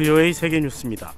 [0.00, 1.12] VOA 세계뉴스입니다.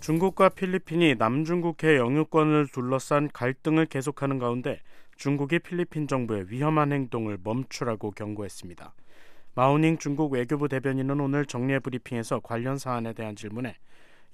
[0.00, 4.80] 중국과 필리핀이 남중국해 영유권을 둘러싼 갈등을 계속하는 가운데
[5.14, 8.92] 중국이 필리핀 정부의 위험한 행동을 멈추라고 경고했습니다.
[9.54, 13.76] 마우닝 중국 외교부 대변인은 오늘 정례 브리핑에서 관련 사안에 대한 질문에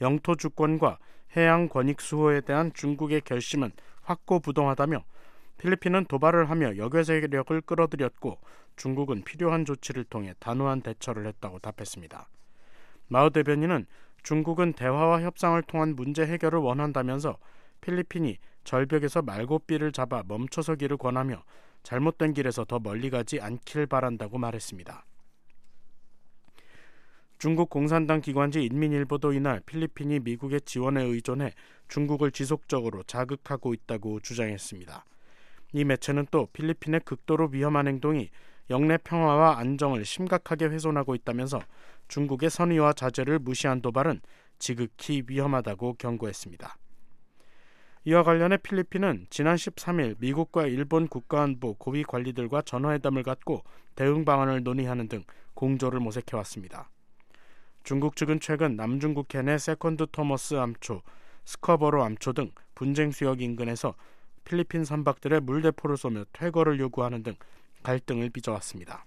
[0.00, 0.96] 영토 주권과
[1.36, 5.04] 해양 권익 수호에 대한 중국의 결심은 확고부동하다며
[5.62, 8.36] 필리핀은 도발을 하며 역외 세력을 끌어들였고
[8.74, 12.28] 중국은 필요한 조치를 통해 단호한 대처를 했다고 답했습니다.
[13.06, 13.86] 마우 대변인은
[14.24, 17.38] 중국은 대화와 협상을 통한 문제 해결을 원한다면서
[17.80, 21.44] 필리핀이 절벽에서 말고삐를 잡아 멈춰서기를 권하며
[21.84, 25.04] 잘못된 길에서 더 멀리 가지 않길 바란다고 말했습니다.
[27.38, 31.52] 중국 공산당 기관지 인민일보도 이날 필리핀이 미국의 지원에 의존해
[31.86, 35.04] 중국을 지속적으로 자극하고 있다고 주장했습니다.
[35.72, 38.30] 이 매체는 또 필리핀의 극도로 위험한 행동이
[38.70, 41.60] 역내 평화와 안정을 심각하게 훼손하고 있다면서
[42.08, 44.20] 중국의 선의와 자제를 무시한 도발은
[44.58, 46.76] 지극히 위험하다고 경고했습니다.
[48.04, 53.62] 이와 관련해 필리핀은 지난 13일 미국과 일본 국가안보 고위 관리들과 전화회담을 갖고
[53.94, 55.22] 대응 방안을 논의하는 등
[55.54, 56.90] 공조를 모색해 왔습니다.
[57.84, 61.02] 중국 측은 최근 남중국 해 내 세컨드 토머스 암초,
[61.44, 63.94] 스커버로 암초 등 분쟁 수역 인근에서
[64.44, 67.34] 필리핀 선박들의 물대포를 쏘며 퇴거를 요구하는 등
[67.82, 69.04] 갈등을 빚어왔습니다.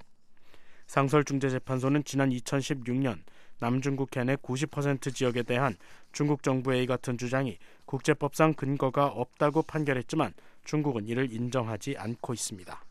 [0.88, 3.20] 상설중재재판소는 지난 2016년
[3.60, 5.76] 남중국 해내 90% 지역에 대한
[6.12, 10.34] 중국 정부의 이 같은 주장이 국제법상 근거가 없다고 판결했지만
[10.66, 12.84] 중국은 이를 인정하지 않고 있습니다.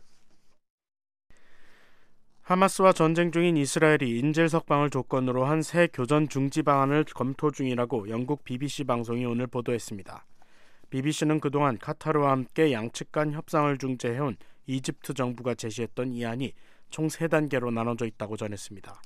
[2.43, 8.45] 하마스와 전쟁 중인 이스라엘이 인질 석방을 조건으로 한 새 교전 중지 방안을 검토 중이라고 영국
[8.45, 10.27] BBC 방송이 오늘 보도했습니다.
[10.95, 14.37] BBC는 그동안 카타르와 함께 양측 간 협상을 중재해온
[14.69, 16.53] 이집트 정부가 제시했던 이 안이
[16.89, 19.03] 총 3단계로 나눠져 있다고 전했습니다.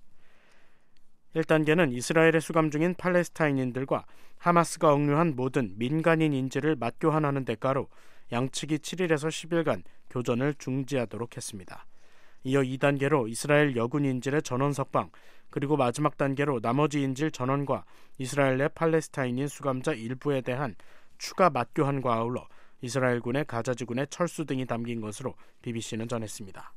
[1.34, 4.04] 1단계는 이스라엘에 수감 중인 팔레스타인인들과
[4.36, 7.88] 하마스가 억류한 모든 민간인 인질을 맞교환하는 대가로
[8.32, 11.86] 양측이 7일에서 10일간 교전을 중지하도록 했습니다.
[12.44, 15.10] 이어 2단계로 이스라엘 여군 인질의 전원 석방,
[15.48, 17.86] 그리고 마지막 단계로 나머지 인질 전원과
[18.18, 20.76] 이스라엘 내 팔레스타인인 수감자 일부에 대한
[21.18, 22.46] 추가 맞교환과 아울러
[22.80, 26.72] 이스라엘군의 가자지군의 철수 등이 담긴 것으로 BBC는 전했습니다.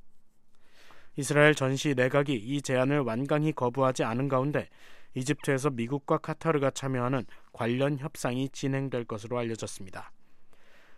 [1.18, 4.70] 이스라엘 전시 내각이 이 제안을 완강히 거부하지 않은 가운데
[5.14, 10.12] 이집트에서 미국과 카타르가 참여하는 관련 협상이 진행될 것으로 알려졌습니다.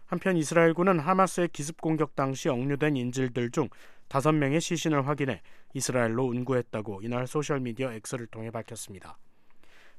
[0.06, 3.70] 한편 이스라엘군은 하마스의 기습 공격 당시 억류된 인질들 중
[4.08, 5.42] 다섯 명의 시신을 확인해
[5.74, 9.18] 이스라엘로 운구했다고 이날 소셜미디어 X를 통해 밝혔습니다.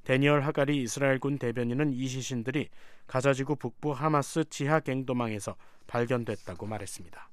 [0.04, 2.69] 데니얼 하가리 이스라엘군 대변인은 이 시신들이
[3.06, 5.56] 가자지구 북부 하마스 지하 갱도망에서
[5.87, 7.31] 발견됐다고 말했습니다.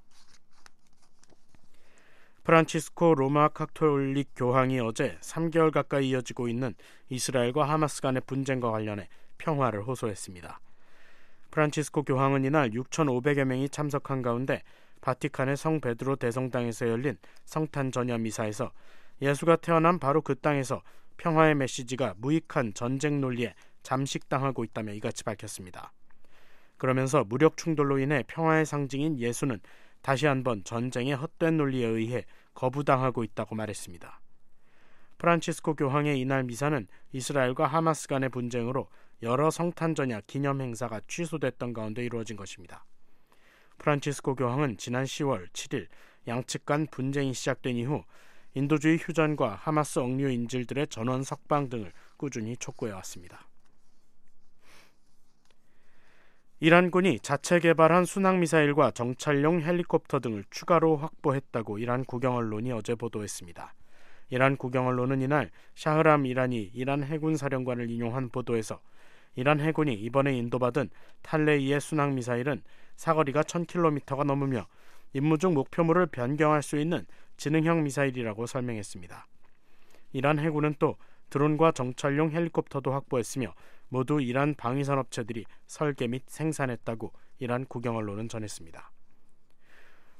[2.43, 6.73] 프란치스코 로마 카톨릭 교황이 어제 3개월 가까이 이어지고 있는
[7.09, 10.59] 이스라엘과 하마스 간의 분쟁과 관련해 평화를 호소했습니다.
[11.51, 14.63] 프란치스코 교황은 이날 6,500여 명이 참석한 가운데
[15.01, 18.71] 바티칸의 성 베드로 대성당에서 열린 성탄 전야 미사에서
[19.21, 20.81] 예수가 태어난 바로 그 땅에서
[21.21, 25.93] 평화의 메시지가 무익한 전쟁 논리에 잠식당하고 있다며 이같이 밝혔습니다.
[26.77, 29.59] 그러면서 무력 충돌로 인해 평화의 상징인 예수는
[30.01, 34.19] 다시 한번 전쟁의 헛된 논리에 의해 거부당하고 있다고 말했습니다.
[35.19, 38.87] 프란치스코 교황의 이날 미사는 이스라엘과 하마스 간의 분쟁으로
[39.21, 42.83] 여러 성탄전야 기념 행사가 취소됐던 가운데 이루어진 것입니다.
[43.77, 45.87] 프란치스코 교황은 지난 10월 7일
[46.27, 48.03] 양측 간 분쟁이 시작된 이후
[48.53, 53.47] 인도주의 휴전과 하마스 억류 인질들의 전원 석방 등을 꾸준히 촉구해 왔습니다.
[56.59, 63.73] 이란군이 자체 개발한 순항 미사일과 정찰용 헬리콥터 등을 추가로 확보했다고 이란 국영 언론이 어제 보도했습니다.
[64.29, 68.79] 이란 국영 언론은 이날 샤흐람 이란이 이란 해군 사령관을 인용한 보도에서
[69.35, 70.89] 이란 해군이 이번에 인도받은
[71.23, 72.61] 탈레이의 순항 미사일은
[72.95, 74.67] 사거리가 1000km가 넘으며
[75.13, 77.05] 임무 중 목표물을 변경할 수 있는
[77.37, 79.27] 지능형 미사일이라고 설명했습니다.
[80.13, 80.97] 이란 해군은 또
[81.29, 83.53] 드론과 정찰용 헬리콥터도 확보했으며
[83.89, 88.91] 모두 이란 방위산 업체들이 설계 및 생산했다고 이란 국영 언론은 전했습니다.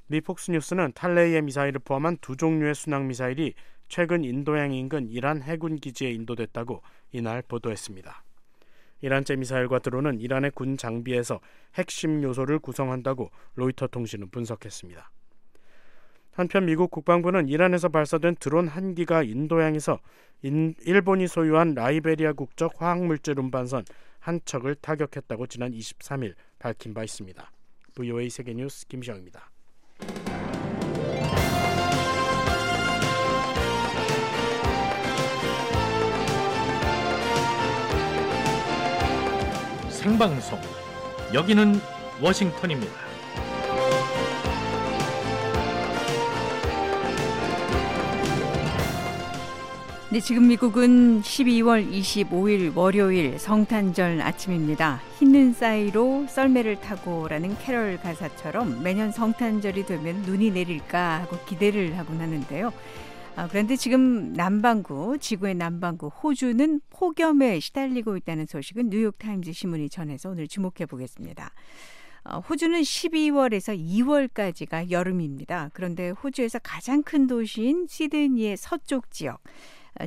[0.08, 3.54] 미 폭스 뉴스는 탈레이의 미사일을 포함한 두 종류의 순항 미사일이
[3.88, 6.82] 최근 인도양 인근 이란 해군 기지에 인도됐다고
[7.12, 8.24] 이날 보도했습니다.
[9.02, 11.40] 이란제 미사일과 드론은 이란의 군 장비에서
[11.76, 15.12] 핵심 요소를 구성한다고 로이터 통신은 분석했습니다.
[16.32, 20.00] 한편 미국 국방부는 이란에서 발사된 드론 한 기가 인도양에서
[20.44, 23.84] 인, 일본이 소유한 라이베리아 국적 화학물질 운반선
[24.20, 27.52] 한 척을 타격했다고 지난 23일 밝힌 바 있습니다.
[27.96, 29.50] VOA 세계뉴스 김시영입니다.
[39.90, 40.60] 생방송
[41.34, 41.76] 여기는
[42.22, 43.01] 워싱턴입니다.
[50.12, 55.00] 네, 지금 미국은 12월 25일 월요일 성탄절 아침입니다.
[55.18, 62.74] 흰눈 사이로 썰매를 타고라는 캐럴 가사처럼 매년 성탄절이 되면 눈이 내릴까 하고 기대를 하곤 하는데요.
[63.38, 70.50] 아, 그런데 지금 남반구, 지구의 남반구 호주는 폭염에 시달리고 있다는 소식은 뉴욕타임즈 신문이 전해서 오늘
[70.50, 71.52] 주목해 보겠습니다.
[72.26, 75.70] 어, 호주는 12월에서 2월까지가 여름입니다.
[75.74, 79.42] 그런데 호주에서 가장 큰 도시인 시드니의 서쪽 지역, 어,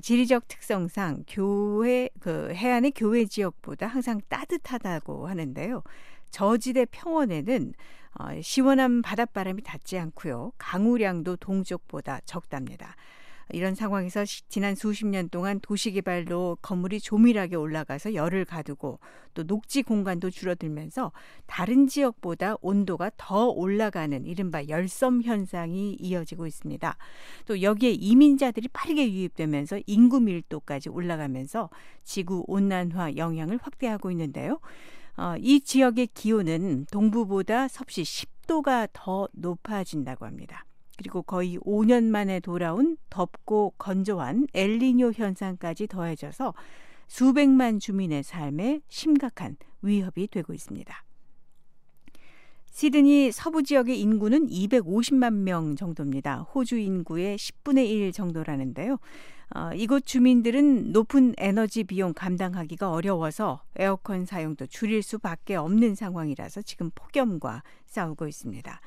[0.02, 5.82] 지리적 특성상 교회 그 해안의 교외 지역보다 항상 따뜻하다고 하는데요.
[6.30, 7.74] 저지대 평원에는
[8.18, 10.52] 어, 시원한 바닷바람이 닿지 않고요.
[10.58, 12.96] 강우량도 동쪽보다 적답니다.
[13.52, 19.00] 이런 상황에서 지난 수십 년 동안 도시개발로 건물이 조밀하게 올라가서 열을 가두고
[19.34, 21.12] 또 녹지 공간도 줄어들면서
[21.46, 26.96] 다른 지역보다 온도가 더 올라가는 이른바 열섬 현상이 이어지고 있습니다.
[27.46, 31.70] 또 여기에 이민자들이 빠르게 유입되면서 인구 밀도까지 올라가면서
[32.02, 34.60] 지구 온난화 영향을 확대하고 있는데요.
[35.16, 40.64] 어, 이 지역의 기온은 동부보다 섭씨 10도가 더 높아진다고 합니다.
[40.96, 46.54] 그리고 거의 5년 만에 돌아온 덥고 건조한 엘리뇨 현상까지 더해져서
[47.06, 51.04] 수백만 주민의 삶에 심각한 위협이 되고 있습니다.
[52.70, 56.40] 시드니 서부 지역의 인구는 250만 명 정도입니다.
[56.40, 58.98] 호주 인구의 10분의 1 정도라는데요.
[59.54, 66.90] 어, 이곳 주민들은 높은 에너지 비용 감당하기가 어려워서 에어컨 사용도 줄일 수밖에 없는 상황이라서 지금
[66.96, 68.80] 폭염과 싸우고 있습니다.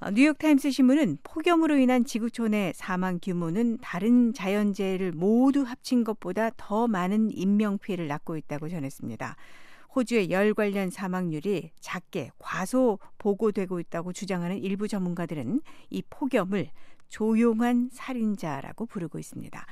[0.00, 7.30] 어, 뉴욕타임스 신문은 폭염으로 인한 지구촌의 사망 규모는 다른 자연재해를 모두 합친 것보다 더 많은
[7.30, 9.36] 인명피해를 낳고 있다고 전했습니다.
[9.94, 15.60] 호주의 열 관련 사망률이 작게 과소 보고되고 있다고 주장하는 일부 전문가들은
[15.90, 16.70] 이 폭염을
[17.08, 19.64] 조용한 살인자라고 부르고 있습니다.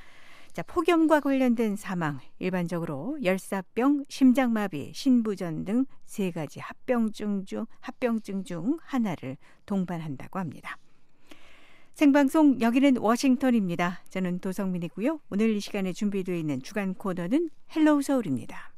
[0.52, 8.76] 자, 폭염과 관련된 사망 일반적으로 열사병, 심장마비, 신부전 등 세 가지 합병증 중 합병증 중
[8.82, 10.76] 하나를 동반한다고 합니다.
[11.94, 14.02] 생방송 여기는 워싱턴입니다.
[14.10, 15.20] 저는 도성민이고요.
[15.31, 18.72] 오늘 이 시간에 준비되어 있는 주간 코너는 Hello 서울입니다.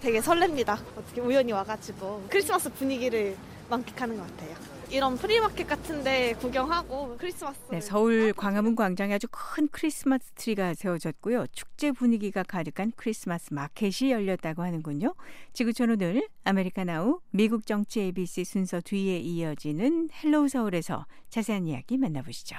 [0.00, 0.78] 되게 설렙니다.
[0.96, 3.36] 어떻게 우연히 와가지고 크리스마스 분위기를
[3.68, 4.71] 만끽하는 것 같아요.
[4.92, 7.58] 이런 프리마켓 같은데 구경하고 크리스마스.
[7.70, 11.46] 네, 서울 광화문 광장에 아주 큰 크리스마스 트리가 세워졌고요.
[11.52, 15.14] 축제 분위기가 가득한 크리스마스 마켓이 열렸다고 하는군요.
[15.54, 22.56] 지구촌 오늘 America Now 미국 정치 ABC 순서 뒤에 이어지는 Hello 서울에서 자세한 이야기 만나보시죠.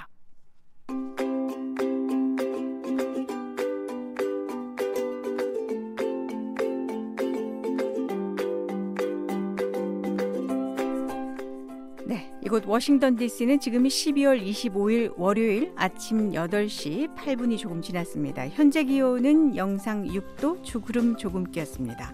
[12.54, 18.48] 이곳 워싱턴 DC는 지금이 12월 25일 월요일 아침 8시 8분이 조금 지났습니다.
[18.48, 22.12] 현재 기온은 영상 6도, 주구름 조금 끼었습니다.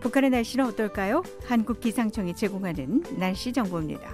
[0.00, 1.22] 북한의 날씨는 어떨까요?
[1.46, 4.12] 한국 기상청이 제공하는 날씨 정보입니다.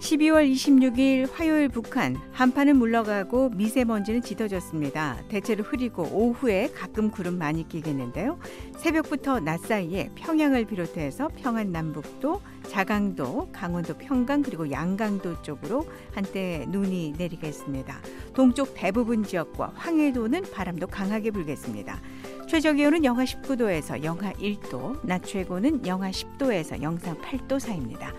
[0.00, 5.18] 12월 26일 화요일 북한 한파는 물러가고 미세먼지는 짙어졌습니다.
[5.28, 8.38] 대체로 흐리고 오후에 가끔 구름 많이 끼겠는데요.
[8.78, 17.14] 새벽부터 낮 사이에 평양을 비롯해서 평안 남북도, 자강도, 강원도 평강 그리고 양강도 쪽으로 한때 눈이
[17.18, 18.00] 내리겠습니다.
[18.32, 22.00] 동쪽 대부분 지역과 황해도는 바람도 강하게 불겠습니다.
[22.48, 28.14] 최저 기온은 영하 19도에서 영하 1도, 낮 최고는 영하 10도에서 영상 8도 사이입니다.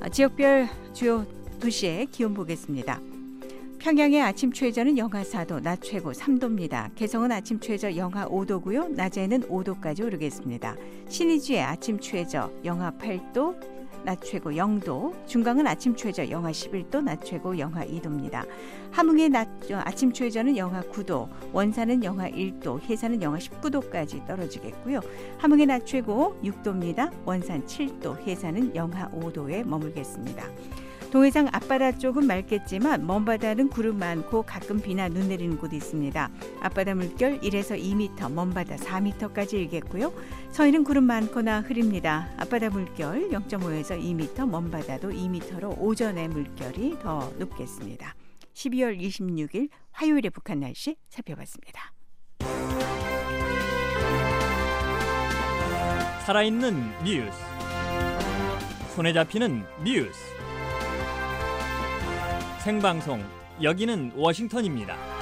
[0.00, 1.26] 아, 지역별 주요
[1.60, 3.00] 도시의 기온 보겠습니다.
[3.80, 6.94] 평양의 아침 최저는 영하 4도, 낮 최고 3도입니다.
[6.94, 8.90] 개성은 아침 최저 영하 5도고요.
[8.90, 10.76] 낮에는 5도까지 오르겠습니다.
[11.08, 13.77] 신의주의 아침 최저 영하 8도,
[14.08, 18.42] 낮 최고 0도, 중강은 아침 최저 영하 11도, 낮 최고 영하 2도입니다.
[18.90, 25.00] 함흥의 낮 아침 최저는 영하 9도, 원산은 영하 1도, 해산은 영하 19도까지 떨어지겠고요.
[25.36, 27.12] 함흥의 낮 최고 6도입니다.
[27.26, 30.42] 원산 7도, 해산은 영하 5도에 머물겠습니다.
[31.10, 36.30] 동해상 앞바다 쪽은 맑겠지만 먼바다는 구름 많고 가끔 비나 눈 내리는 곳이 있습니다.
[36.60, 40.12] 앞바다 물결 1에서 2m, 먼바다 4m까지 일겠고요.
[40.50, 42.28] 서해는 구름 많거나 흐립니다.
[42.36, 48.14] 앞바다 물결 0.5에서 2m, 먼바다도 2m로 오전에 물결이 더 높겠습니다.
[48.52, 51.94] 12월 26일 화요일의 북한 날씨 살펴봤습니다.
[56.26, 57.38] 살아있는 뉴스
[58.94, 60.37] 손에 잡히는 뉴스
[62.58, 63.24] 생방송
[63.62, 65.17] 여기는 워싱턴입니다.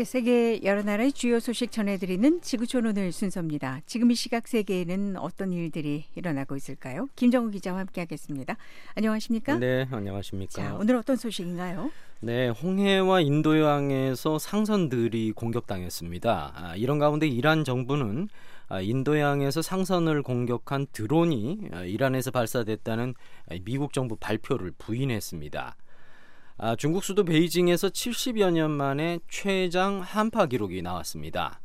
[0.00, 3.82] 네, 세계 여러 나라의 주요 소식 전해드리는 지구촌 오늘 순서입니다.
[3.84, 7.10] 지금 이 시각 세계에는 어떤 일들이 일어나고 있을까요?
[7.16, 8.56] 김정우 기자와 함께하겠습니다.
[8.94, 9.58] 안녕하십니까?
[9.58, 10.52] 네, 안녕하십니까?
[10.52, 11.90] 자, 오늘 어떤 소식인가요?
[12.20, 16.52] 네, 홍해와 인도양에서 상선들이 공격당했습니다.
[16.56, 18.30] 아, 이런 가운데 이란 정부는
[18.68, 23.12] 아, 인도양에서 상선을 공격한 드론이 아, 이란에서 발사됐다는
[23.66, 25.76] 미국 정부 발표를 부인했습니다.
[26.62, 31.60] 아, 중국 수도 베이징에서 70여 년 만에 최장 한파 기록이 나왔습니다.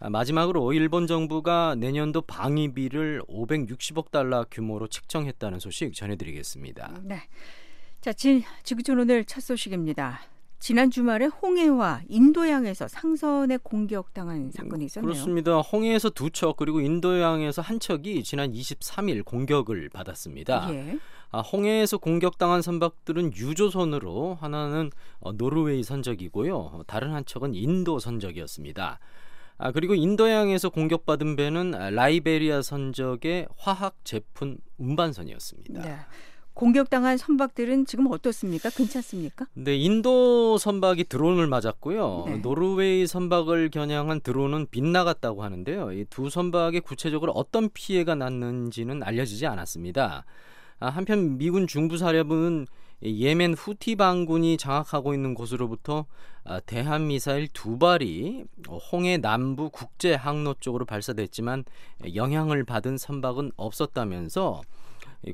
[0.00, 7.00] 아, 마지막으로 일본 정부가 내년도 방위비를 560억 달러 규모로 책정했다는 소식 전해드리겠습니다.
[7.02, 7.20] 네.
[8.00, 10.20] 자, 지, 지구촌 오늘 첫 소식입니다.
[10.60, 15.12] 지난 주말에 홍해와 인도양에서 상선에 공격당한 사건이 있었네요.
[15.12, 15.58] 그렇습니다.
[15.58, 20.68] 홍해에서 두 척 그리고 인도양에서 한 척이 지난 23일 공격을 받았습니다.
[20.72, 20.98] 예.
[21.32, 26.84] 아, 홍해에서 공격당한 선박들은 유조선으로 하나는 어, 노르웨이 선적이고요.
[26.86, 28.98] 다른 한 척은 인도 선적이었습니다.
[29.58, 35.82] 아, 그리고 인도양에서 공격받은 배는 라이베리아 선적의 화학 제품 운반선이었습니다.
[35.82, 35.96] 네.
[36.54, 38.68] 공격당한 선박들은 지금 어떻습니까?
[38.68, 39.46] 괜찮습니까?
[39.54, 42.24] 네, 인도 선박이 드론을 맞았고요.
[42.26, 42.36] 네.
[42.38, 45.92] 노르웨이 선박을 겨냥한 드론은 빗나갔다고 하는데요.
[45.92, 50.26] 이 두 선박에 구체적으로 어떤 피해가 났는지는 알려지지 않았습니다.
[50.82, 52.66] 아, 한편 미군 중부 사령부는
[53.04, 56.06] 예멘 후티 반군이 장악하고 있는 곳으로부터
[56.42, 58.44] 아, 대한 미사일 두 발이
[58.90, 61.64] 홍해 남부 국제 항로 쪽으로 발사됐지만
[62.16, 64.62] 영향을 받은 선박은 없었다면서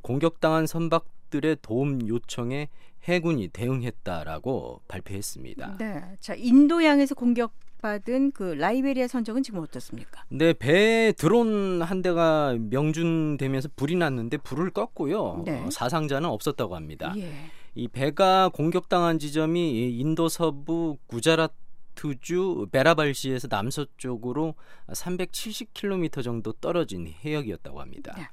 [0.02, 2.68] 공격당한 선박들의 도움 요청에
[3.04, 5.78] 해군이 대응했다라고 발표했습니다.
[5.78, 6.02] 네.
[6.20, 10.24] 자, 인도양에서 공격 받은 그 라이베리아 선적은 지금 어떻습니까?
[10.28, 15.44] 네, 배 드론 한 대가 명준되면서 불이 났는데 불을 껐고요.
[15.44, 15.62] 네.
[15.64, 17.14] 어, 사상자는 없었다고 합니다.
[17.16, 17.32] 예.
[17.74, 24.54] 이 배가 공격당한 지점이 인도 서부 구자라트주 베라발시에서 남서쪽으로
[24.88, 28.14] 370km 정도 떨어진 해역이었다고 합니다.
[28.16, 28.24] 네.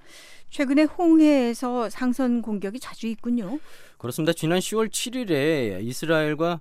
[0.50, 3.60] 최근에 홍해에서 상선 공격이 자주 있군요.
[3.98, 4.34] 그렇습니다.
[4.34, 6.58] 지난 10월 7일에 이스라엘과 에,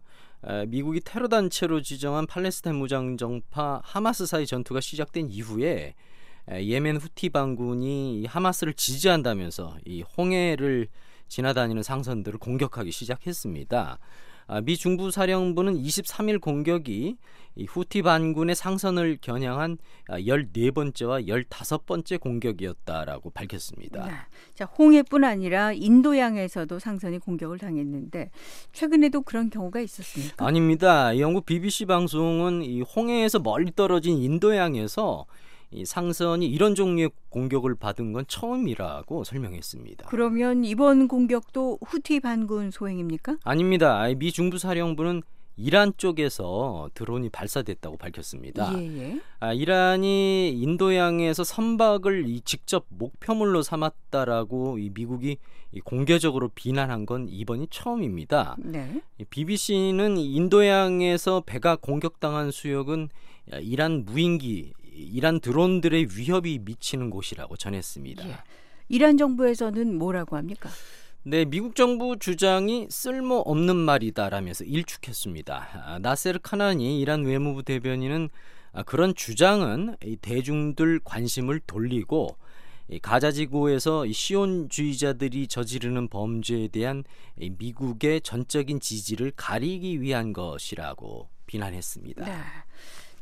[0.66, 5.94] 미국이 테러 단체로 지정한 팔레스타인 무장 정파 하마스 사이 전투가 시작된 이후에
[6.50, 10.88] 에, 예멘 후티 반군이 이 하마스를 지지한다면서 이 홍해를
[11.28, 13.98] 지나다니는 상선들을 공격하기 시작했습니다.
[14.46, 17.16] 아, 미 중부 사령부는 23일 공격이
[17.56, 24.06] 이 후티 반군의 상선을 겨냥한 아, 14번째와 15번째 공격이었다라고 밝혔습니다.
[24.06, 24.12] 네.
[24.54, 28.30] 자, 홍해뿐 아니라 인도양에서도 상선이 공격을 당했는데
[28.72, 30.46] 최근에도 그런 경우가 있었습니까?
[30.46, 31.16] 아닙니다.
[31.18, 35.26] 영국 BBC 방송은 이 홍해에서 멀리 떨어진 인도양에서
[35.74, 40.06] 이 상선이 이런 종류의 공격을 받은 건 처음이라고 설명했습니다.
[40.08, 43.38] 그러면 이번 공격도 후티 반군 소행입니까?
[43.44, 44.04] 아닙니다.
[44.16, 45.22] 미 중부 사령부는
[45.56, 48.76] 이란 쪽에서 드론이 발사됐다고 밝혔습니다.
[48.76, 49.20] 예, 예.
[49.38, 55.36] 아, 이란이 인도양에서 선박을 이 직접 목표물로 삼았다라고 이 미국이
[55.70, 58.56] 이 공개적으로 비난한 건 이번이 처음입니다.
[58.58, 59.00] 네.
[59.18, 63.08] 이 BBC는 인도양에서 배가 공격당한 수역은
[63.60, 68.28] 이란 무인기, 이란 드론들의 위협이 미치는 곳이라고 전했습니다.
[68.28, 68.36] 예.
[68.88, 70.70] 이란 정부에서는 뭐라고 합니까?
[71.22, 75.68] 네, 미국 정부 주장이 쓸모 없는 말이다라면서 일축했습니다.
[75.86, 78.28] 아, 나세르 카나니 이란 외무부 대변인은
[78.72, 82.36] 아, 그런 주장은 이 대중들 관심을 돌리고
[82.88, 87.04] 이 가자 지구에서 이 시온주의자들이 저지르는 범죄에 대한
[87.40, 92.24] 이 미국의 전적인 지지를 가리기 위한 것이라고 비난했습니다.
[92.26, 92.32] 네.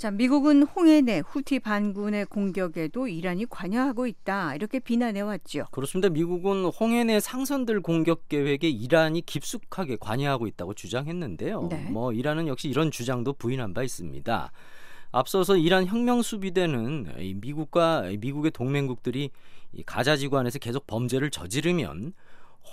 [0.03, 4.57] 자, 미국은 홍해 내 후티 반군의 공격에도 이란이 관여하고 있다.
[4.57, 5.67] 이렇게 비난해 왔죠.
[5.71, 6.09] 그렇습니다.
[6.09, 11.69] 미국은 홍해내 상선들 공격 계획에 이란이 깊숙하게 관여하고 있다고 주장했는데요.
[11.71, 11.89] 네.
[11.89, 14.51] 뭐 이란은 역시 이런 주장도 부인한 바 있습니다.
[15.13, 19.31] 앞서서 이란 혁명 수비대는 이 미국과 미국의 동맹국들이
[19.73, 22.13] 이 가자 지구 안에서 계속 범죄를 저지르면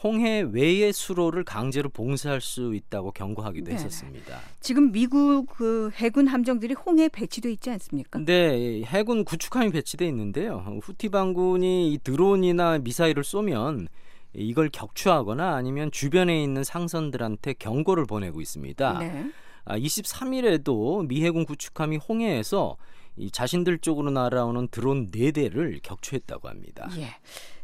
[0.04, 3.74] 홍해 외의 수로를 강제로 봉쇄할 수 있다고 경고하기도 네.
[3.74, 4.40] 했었습니다.
[4.62, 8.20] 지금 미국 그 해군 함정들이 홍해에 배치돼 있지 않습니까?
[8.24, 10.80] 네, 해군 구축함이 배치돼 있는데요.
[10.84, 13.88] 후티 반군이 이 드론이나 미사일을 쏘면
[14.34, 19.00] 이걸 격추하거나 아니면 주변에 있는 상선들한테 경고를 보내고 있습니다.
[19.00, 19.32] 네.
[19.66, 22.78] 아, 23일에도 미 해군 구축함이 홍해에서
[23.18, 26.90] 이 자신들 쪽으로 날아오는 드론 4대를 격추했다고 합니다.
[26.98, 27.10] 예.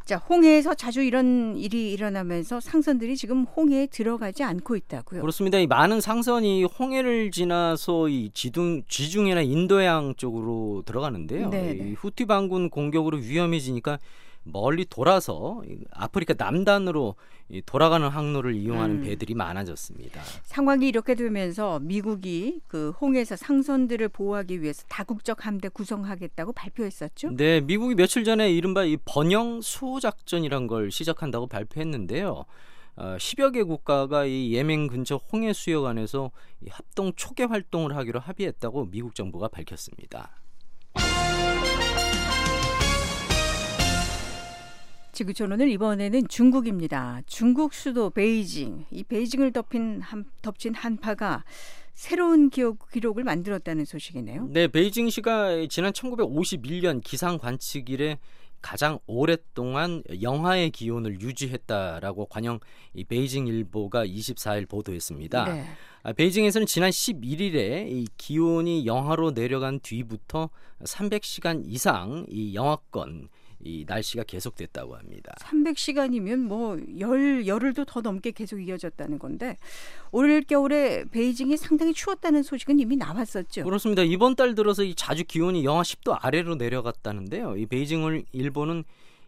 [0.06, 5.22] 자, 홍해에서 자주 이런 일이 일어나면서 상선들이 지금 홍해에 들어가지 않고 있다고요.
[5.22, 5.58] 그렇습니다.
[5.58, 11.50] 이 많은 상선이 홍해를 지나서 이 지둥, 지중해나 인도양 쪽으로 들어가는데요.
[11.50, 11.90] 네네.
[11.90, 13.98] 이 후티 반군 공격으로 위험해지니까
[14.46, 15.62] 멀리 돌아서
[15.92, 17.16] 아프리카 남단으로
[17.66, 19.04] 돌아가는 항로를 이용하는 음.
[19.04, 20.22] 배들이 많아졌습니다.
[20.44, 27.36] 상황이 이렇게 되면서 미국이 그 홍해에서 상선들을 보호하기 위해서 다국적 함대 구성하겠다고 발표했었죠.
[27.36, 32.46] 네, 미국이 며칠 전에 이른바 이 번영 수호 작전이란 걸 시작한다고 발표했는데요.
[32.98, 38.20] 어, 10여 개 국가가 이 예멘 근처 홍해 수역 안에서 이 합동 초계 활동을 하기로
[38.20, 40.32] 합의했다고 미국 정부가 밝혔습니다.
[45.16, 47.22] 지구촌오늘 이번에는 중국입니다.
[47.26, 48.86] 중국 수도 베이징.
[48.92, 51.46] 이 베이징을 덮인 한, 덮친 한파가
[51.94, 54.50] 새로운 기록, 기록을 만들었다는 소식이네요.
[54.52, 58.20] 네, 베이징시가 지난 1951년 기상 관측 이래
[58.62, 62.60] 가장 오랫동안 영하의 기온을 유지했다라고 관영
[62.94, 65.46] 이 베이징 일보가 24일 보도했습니다.
[65.46, 65.66] 네.
[66.04, 70.50] 아, 베이징에서는 지난 11일에 이 기온이 영하로 내려간 뒤부터
[70.84, 73.30] 300시간 이상 이 영하권
[73.64, 75.34] 이 날씨가 계속됐다고 합니다.
[75.40, 79.58] 300시간이면 뭐 열, 열흘도 더 넘게 계속 이어졌다는 건데
[80.12, 83.64] 올 겨울에 베이징이 상당히 추웠다는 소식은 이미 나왔었죠.
[83.64, 84.04] 그렇습니다.
[84.04, 87.58] 이번 달 들어서 이 자주 기온이 영하 10도 아래로 내려갔다는데요.
[87.58, 88.84] 이 베이징을 일본은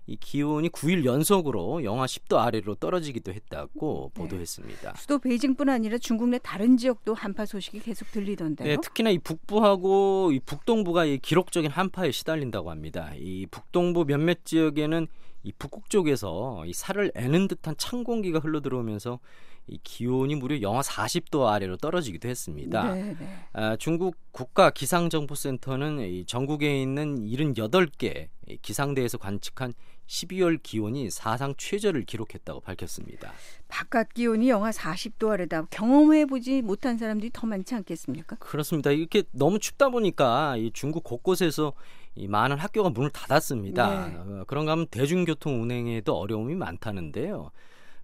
[0.07, 4.21] 이 기온이 9일 연속으로 영하 10도 아래로 떨어지기도 했다고 네.
[4.21, 4.95] 보도했습니다.
[4.95, 8.67] 수도 베이징뿐 아니라 중국 내 다른 지역도 한파 소식이 계속 들리던데요.
[8.67, 13.11] 네, 특히나 이 북부하고 이 북동부가 이 기록적인 한파에 시달린다고 합니다.
[13.17, 15.07] 이 북동부 몇몇 지역에는
[15.43, 19.19] 이 북극 쪽에서 이 살을 애는 듯한 찬 공기가 흘러 들어오면서
[19.67, 22.93] 이 기온이 무려 영하 40도 아래로 떨어지기도 했습니다.
[22.93, 23.27] 네, 네.
[23.51, 28.29] 아, 중국 국가 기상정보센터는 이 전국에 있는 78개
[28.61, 29.73] 기상대에서 관측한
[30.07, 33.33] 12월 기온이 사상 최저를 기록했다고 밝혔습니다.
[33.67, 35.67] 바깥 기온이 영하 40도 아래다.
[35.69, 38.37] 경험해 보지 못한 사람들이 더 많지 않겠습니까?
[38.37, 38.91] 그렇습니다.
[38.91, 41.73] 이렇게 너무 춥다 보니까 이 중국 곳곳에서
[42.15, 44.07] 이 많은 학교가 문을 닫았습니다.
[44.07, 44.15] 네.
[44.15, 47.51] 어, 그런가 하면 대중교통 운행에도 어려움이 많다는데요.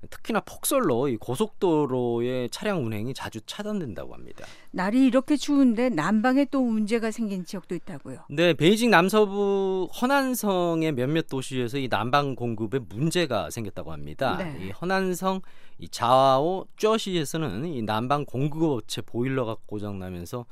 [0.09, 4.45] 특히나 폭설로 이 고속도로의 차량 운행이 자주 차단된다고 합니다.
[4.71, 8.25] 날이 이렇게 추운데 남방에 또 문제가 생긴 지역도 있다고요.
[8.29, 14.37] 네, 베이징 남서부 허난성의 몇몇 도시에서 이 난방 공급에 문제가 생겼다고 합니다.
[14.37, 14.65] 네.
[14.65, 15.41] 이 허난성
[15.79, 20.45] 이 자와오 쩌시에서는 이 난방 공급업체 보일러가 고장나면서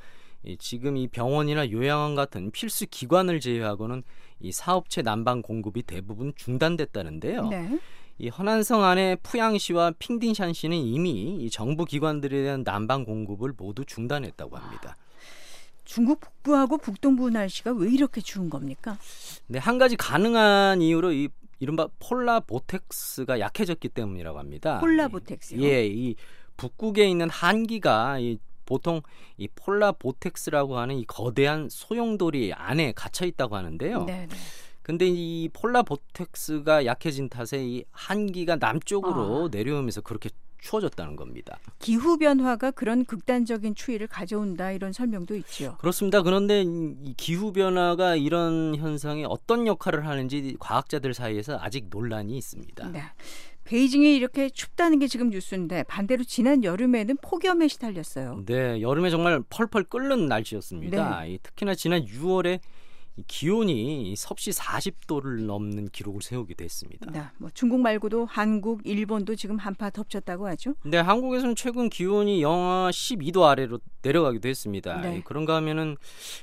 [0.44, 4.04] 이 지금 이 병원이나 요양원 같은 필수 기관을 제외하고는
[4.40, 7.48] 이 사업체 난방 공급이 대부분 중단됐다는데요.
[7.48, 7.80] 네.
[8.22, 14.96] 이 허난성 안에 푸양시와 핑딩샨시는 이미 이 정부 기관들에 대한 난방 공급을 모두 중단했다고 합니다.
[15.86, 19.00] 중국 북부하고 북동부 날씨가 왜 이렇게 추운 겁니까?
[19.48, 21.30] 네, 한 가지 가능한 이유로 이
[21.60, 24.80] 이른바 폴라 보텍스가 약해졌기 때문이라고 합니다.
[24.80, 25.60] 폴라 보텍스요?
[25.64, 26.16] 예, 이
[26.58, 29.02] 북극에 있는 한기가 이 보통
[29.38, 34.04] 이 폴라 보텍스라고 하는 이 거대한 소용돌이 안에 갇혀 있다고 하는데요.
[34.06, 34.36] 네, 네.
[34.82, 39.50] 근데 이 폴라 보텍스가 약해진 탓에 이 한기가 남쪽으로 아.
[39.52, 40.30] 내려오면서 그렇게
[40.62, 41.60] 추워졌다는 겁니다.
[41.80, 45.76] 기후 변화가 그런 극단적인 추위를 가져온다 이런 설명도 있죠.
[45.80, 46.22] 그렇습니다.
[46.22, 52.90] 그런데 이 기후 변화가 이런 현상에 어떤 역할을 하는지 과학자들 사이에서 아직 논란이 있습니다.
[52.90, 53.02] 네.
[53.64, 58.44] 베이징이 이렇게 춥다는 게 지금 뉴스인데 반대로 지난 여름에는 폭염에 시달렸어요.
[58.46, 61.22] 네, 여름에 정말 펄펄 끓는 날씨였습니다.
[61.22, 61.34] 네.
[61.34, 62.60] 이 특히나 지난 6월에 이
[63.28, 67.12] 기온이 섭씨 40도를 넘는 기록을 세우기도 했습니다.
[67.12, 70.74] 네, 뭐 중국 말고도 한국, 일본도 지금 한파 덮쳤다고 하죠.
[70.82, 75.02] 근데 한국에서는 최근 기온이 영하 12도 아래로 내려가기도 했습니다.
[75.02, 75.18] 네.
[75.18, 75.98] 이 그런가 하면은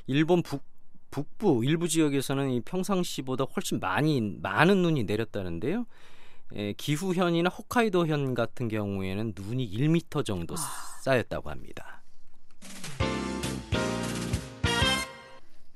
[0.07, 0.63] 일본 북
[1.11, 5.87] 북부 일부 지역에서는 이 평상시보다 훨씬 많이 많은 눈이 내렸다는데요.
[6.55, 11.01] 에, 기후현이나 홋카이도현 같은 경우에는 눈이 1m 정도 아.
[11.03, 12.03] 쌓였다고 합니다.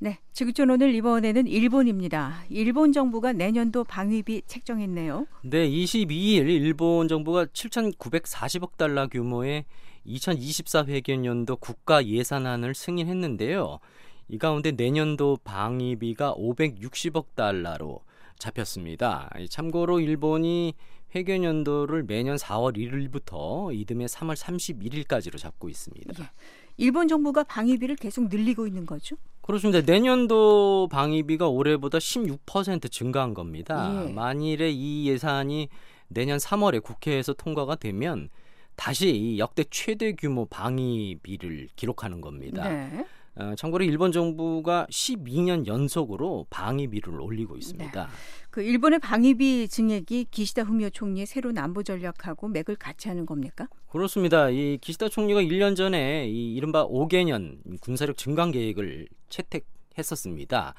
[0.02, 2.42] 네, 지구촌 오늘 이번에는 일본입니다.
[2.48, 5.28] 일본 정부가 내년도 방위비 책정했네요.
[5.44, 9.64] 네, 22일 일본 정부가 7,940억 달러 규모의
[10.04, 13.78] 2024 회계연도 국가 예산안을 승인했는데요.
[14.26, 18.00] 이 가운데 내년도 방위비가 560억 달러로
[18.40, 19.30] 잡혔습니다.
[19.50, 20.74] 참고로 일본이
[21.14, 26.24] 회계연도를 매년 4월 1일부터 이듬해 3월 31일까지로 잡고 있습니다.
[26.24, 26.28] 예.
[26.76, 29.14] 일본 정부가 방위비를 계속 늘리고 있는 거죠.
[29.42, 29.80] 그렇습니다.
[29.80, 34.06] 내년도 방위비가 올해보다 16% 증가한 겁니다.
[34.06, 34.12] 예.
[34.12, 35.68] 만일에 이 예산이
[36.08, 38.28] 내년 3월에 국회에서 통과가 되면
[38.76, 42.68] 다시 이 역대 최대 규모 방위비를 기록하는 겁니다.
[42.68, 43.04] 네.
[43.34, 48.08] 어, 참고로 일본 정부가 12년 연속으로 방위비를 올리고 있습니다.
[48.50, 53.68] 그 일본의 방위비 증액이 기시다 후미오 총리의 새로운 안보 전략하고 맥을 같이 하는 겁니까?
[53.88, 54.50] 그렇습니다.
[54.50, 60.74] 이 기시다 총리가 1년 전에 이 이른바 5개년 군사력 증강 계획을 채택했었습니다.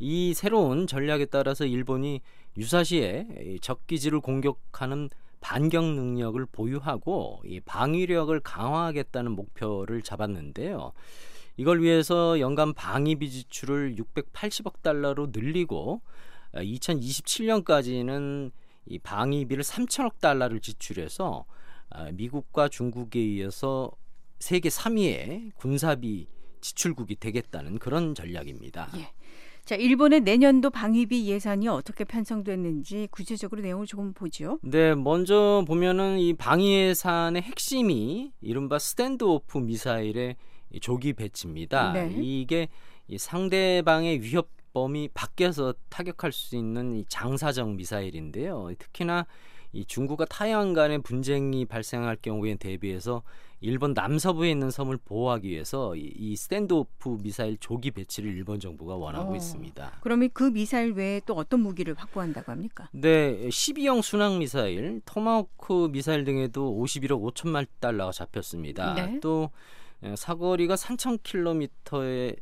[0.00, 2.20] 이 새로운 전략에 따라서 일본이
[2.56, 10.92] 유사시에 적기지를 공격하는 반격 능력을 보유하고 이 방위력을 강화하겠다는 목표를 잡았는데요.
[11.56, 16.00] 이걸 위해서 연간 방위비 지출을 680억 달러로 늘리고
[16.54, 18.52] 2027년까지는 어,
[18.86, 21.44] 이 방위비를 3천억 달러를 지출해서
[21.90, 23.90] 어, 미국과 중국에 의해서
[24.38, 26.28] 세계 3위의 군사비
[26.60, 28.90] 지출국이 되겠다는 그런 전략입니다.
[28.96, 29.10] 예.
[29.64, 34.58] 자, 일본의 내년도 방위비 예산이 어떻게 편성됐는지 구체적으로 내용을 조금 보죠.
[34.62, 40.36] 네, 먼저 보면은 이 방위 예산의 핵심이 이른바 스탠드오프 미사일의
[40.80, 41.92] 조기 배치입니다.
[41.92, 42.14] 네.
[42.18, 42.68] 이게
[43.14, 48.70] 상대방의 위협 범위 밖에서 타격할 수 있는 이 장사정 미사일인데요.
[48.78, 49.26] 특히나
[49.72, 53.22] 이 중국과 타이완 간의 분쟁이 발생할 경우에 대비해서
[53.60, 59.32] 일본 남서부에 있는 섬을 보호하기 위해서 이, 이 standoff 미사일 조기 배치를 일본 정부가 원하고
[59.32, 59.98] 어, 있습니다.
[60.00, 62.88] 그러면 그 미사일 외에 또 어떤 무기를 확보한다고 합니까?
[62.92, 68.94] 네, 12형 순항 미사일, 토마호크 미사일 등에도 51억 5천만 달러가 잡혔습니다.
[68.94, 69.18] 네.
[69.20, 69.50] 또
[70.14, 72.36] 사거리가 3,000km에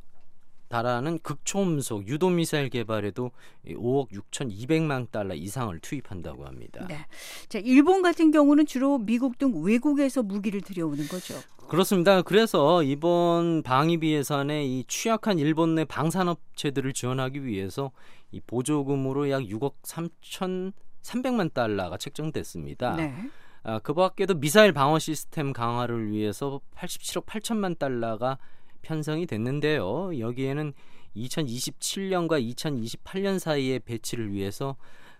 [0.68, 3.30] 달하는 극초음속 유도 미사일 개발에도
[3.66, 6.86] 5억 6,200만 달러 이상을 투입한다고 합니다.
[6.88, 7.06] 네.
[7.48, 11.34] 자, 일본 같은 경우는 주로 미국 등 외국에서 무기를 들여오는 거죠.
[11.68, 12.22] 그렇습니다.
[12.22, 17.90] 그래서 이번 방위비 예산에 이 취약한 일본 내 방산업체들을 지원하기 위해서
[18.30, 22.96] 이 보조금으로 약 6억 3천 3백만 달러가 책정됐습니다.
[22.96, 23.14] 네.
[23.62, 28.38] 아, 그 밖에도 미사일 방어 시스템 강화를 위해서 87억 8천만 달러가
[28.86, 30.16] 편성이 됐는데요.
[30.18, 30.72] 여기에는
[31.16, 34.76] 2027년과 2028년 사이에 배치를 위해서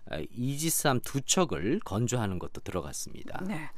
[0.09, 3.43] 아, 이지스함 두 척을 건조하는 것도 들어갔습니다.
[3.45, 3.69] 네.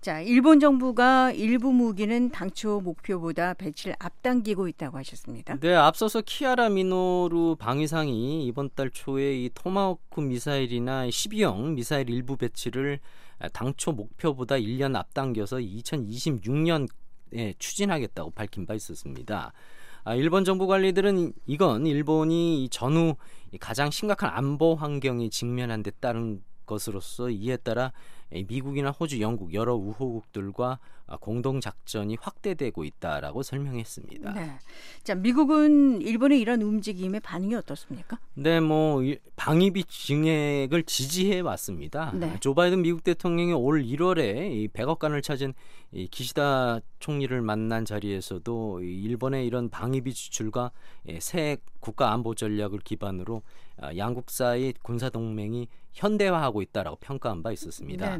[0.00, 5.56] 자, 일본 정부가 일부 무기는 당초 목표보다 배치를 앞당기고 있다고 하셨습니다.
[5.60, 12.98] 네, 앞서서 기하라 미노루 방위상이 이번 달 초에 이 토마호크 미사일이나 12형 미사일 일부 배치를
[13.52, 16.88] 당초 목표보다 1년 앞당겨서 2026년
[17.34, 19.52] 예, 추진하겠다고 밝힌 바 있었습니다.
[20.04, 23.16] 아, 일본 정부 관리들은 이건 일본이 전후
[23.58, 27.92] 가장 심각한 안보 환경이 직면한 데 따른 것으로서 이에 따라
[28.30, 30.78] 미국이나 호주, 영국 여러 우호국들과
[31.20, 34.32] 공동 작전이 확대되고 있다라고 설명했습니다.
[34.32, 34.58] 네.
[35.04, 38.18] 자, 미국은 일본의 이런 움직임에 반응이 어떻습니까?
[38.34, 39.02] 네, 뭐
[39.36, 42.10] 방위비 증액을 지지해 왔습니다.
[42.14, 42.36] 네.
[42.40, 45.54] 조 바이든 미국 대통령이 올 1월에 이 백악관을 찾은
[45.92, 50.72] 이 기시다 총리를 만난 자리에서도 일본의 이런 방위비 지출과
[51.20, 53.42] 새 국가 안보 전략을 기반으로
[53.78, 58.18] 아, 양국 사이 군사 동맹이 현대화하고 있다라고 평가한 바 있었습니다.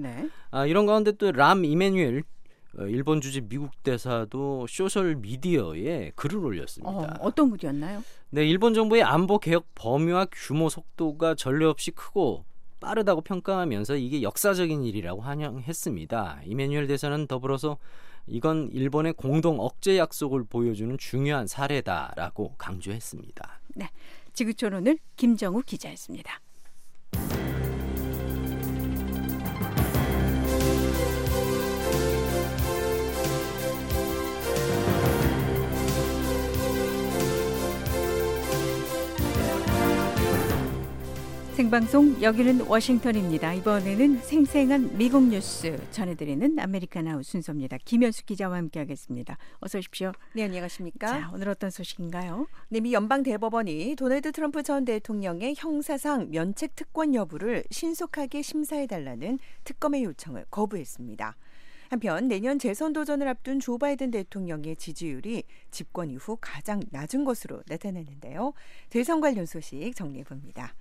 [0.51, 2.36] 아, 이런 가운데 또 람 이매뉴얼 어,
[2.81, 7.17] 일본 주재 미국 대사도 소셜 미디어에 글을 올렸습니다.
[7.21, 8.03] 어, 떤 글이었나요?
[8.31, 12.45] 네, 일본 정부의 안보 개혁 범위와 규모 속도가 전례 없이 크고
[12.81, 16.43] 빠르다고 평가하면서 이게 역사적인 일이라고 환영했습니다.
[16.45, 17.79] 이메뉴엘 대사는 더불어서
[18.27, 23.61] 이건 일본의 공동 억제 약속을 보여주는 중요한 사례다라고 강조했습니다.
[23.77, 23.89] 네,
[24.33, 26.41] 지구촌 오늘 김정우 기자였습니다.
[41.57, 43.55] 생방송 여기는 워싱턴입니다.
[43.55, 47.79] 이번에는 생생한 미국 뉴스 전해드리는 아메리카나우 순서입니다.
[47.83, 49.39] 김현수 기자와 함께하겠습니다.
[49.61, 50.13] 어서 오십시오.
[50.35, 51.07] 네, 안녕하십니까?
[51.07, 52.47] 자, 오늘 어떤 소식인가요?
[52.69, 59.39] 네, 미 연방 대법원이 도널드 트럼프 전 대통령의 형사상 면책 특권 여부를 신속하게 심사해 달라는
[59.65, 61.37] 특검의 요청을 거부했습니다.
[61.89, 68.53] 한편 내년 재선 도전을 앞둔 조 바이든 대통령의 지지율이 집권 이후 가장 낮은 것으로 나타났는데요.
[68.91, 70.75] 대선 관련 소식 정리해 봅니다.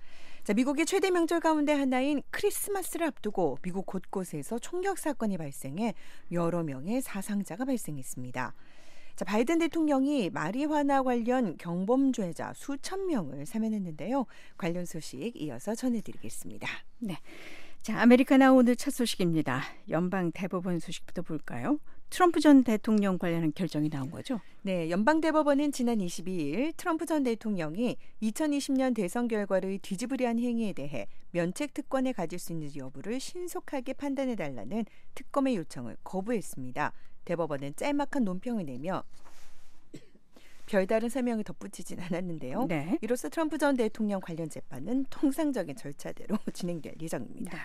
[0.46, 5.92] 자, 미국의 최대 명절 가운데 하나인 크리스마스를 앞두고 미국 곳곳에서 총격 사건이 발생해
[6.30, 8.54] 여러 명의 사상자가 발생했습니다.
[9.16, 14.24] 자, 바이든 대통령이 마리화나 관련 경범죄자 수천 명을 사면했는데요.
[14.56, 16.68] 관련 소식 이어서 전해드리겠습니다.
[17.00, 17.18] 네.
[17.82, 19.62] 자, 아메리카나 오늘 첫 소식입니다.
[19.90, 21.80] 연방 대법원 소식부터 볼까요?
[22.16, 24.40] 트럼프 전 대통령 관련한 결정이 나온 거죠?
[24.62, 32.14] 네, 연방대법원은 지난 22일 트럼프 전 대통령이 2020년 대선 결과를 뒤집으려한 행위에 대해 면책 특권을
[32.14, 36.94] 가질 수 있는지 여부를 신속하게 판단해 달라는 특검의 요청을 거부했습니다.
[37.26, 39.04] 대법원은 짤막한 논평을 내며
[40.66, 42.66] 별다른 설명을 덧붙이진 않았는데요.
[42.66, 42.98] 네.
[43.00, 47.56] 이로써 트럼프 전 대통령 관련 재판은 통상적인 절차대로 진행될 예정입니다.
[47.56, 47.62] 네.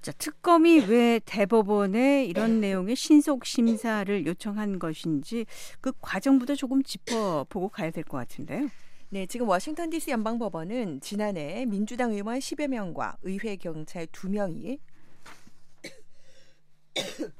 [0.00, 5.46] 자, 특검이 왜 대법원에 이런 내용의 신속 심사를 요청한 것인지
[5.80, 8.68] 그 과정부터 조금 짚어보고 가야 될 것 같은데요.
[9.10, 14.78] 네, 지금 워싱턴 DC 연방 법원은 지난해 민주당 의원 10여 명과 의회 경찰 2명이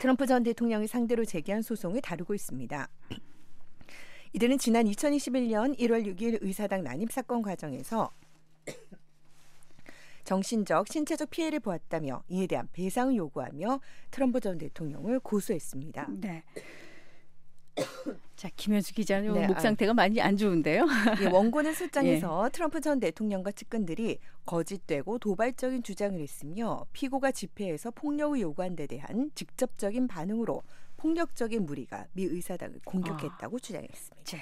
[0.00, 2.88] 트럼프 전 대통령이 상대로 제기한 소송을 다루고 있습니다.
[4.32, 8.10] 이들은 지난 2021년 1월 6일 의사당 난입 사건 과정에서
[10.24, 16.08] 정신적, 신체적 피해를 보았다며 이에 대한 배상을 요구하며 트럼프 전 대통령을 고소했습니다.
[16.20, 16.42] 네.
[18.34, 19.60] 자, 김현수 기자는 네, 목 아.
[19.60, 20.86] 상태가 많이 안 좋은데요.
[21.20, 28.76] 예, 원고는 술장에서 트럼프 전 대통령과 측근들이 거짓되고 도발적인 주장을 했으며 피고가 집회에서 폭력을 요구한
[28.76, 30.62] 데 대한 직접적인 반응으로
[30.96, 34.24] 폭력적인 무리가 미 의사당을 공격했다고 주장했습니다.
[34.24, 34.38] 자,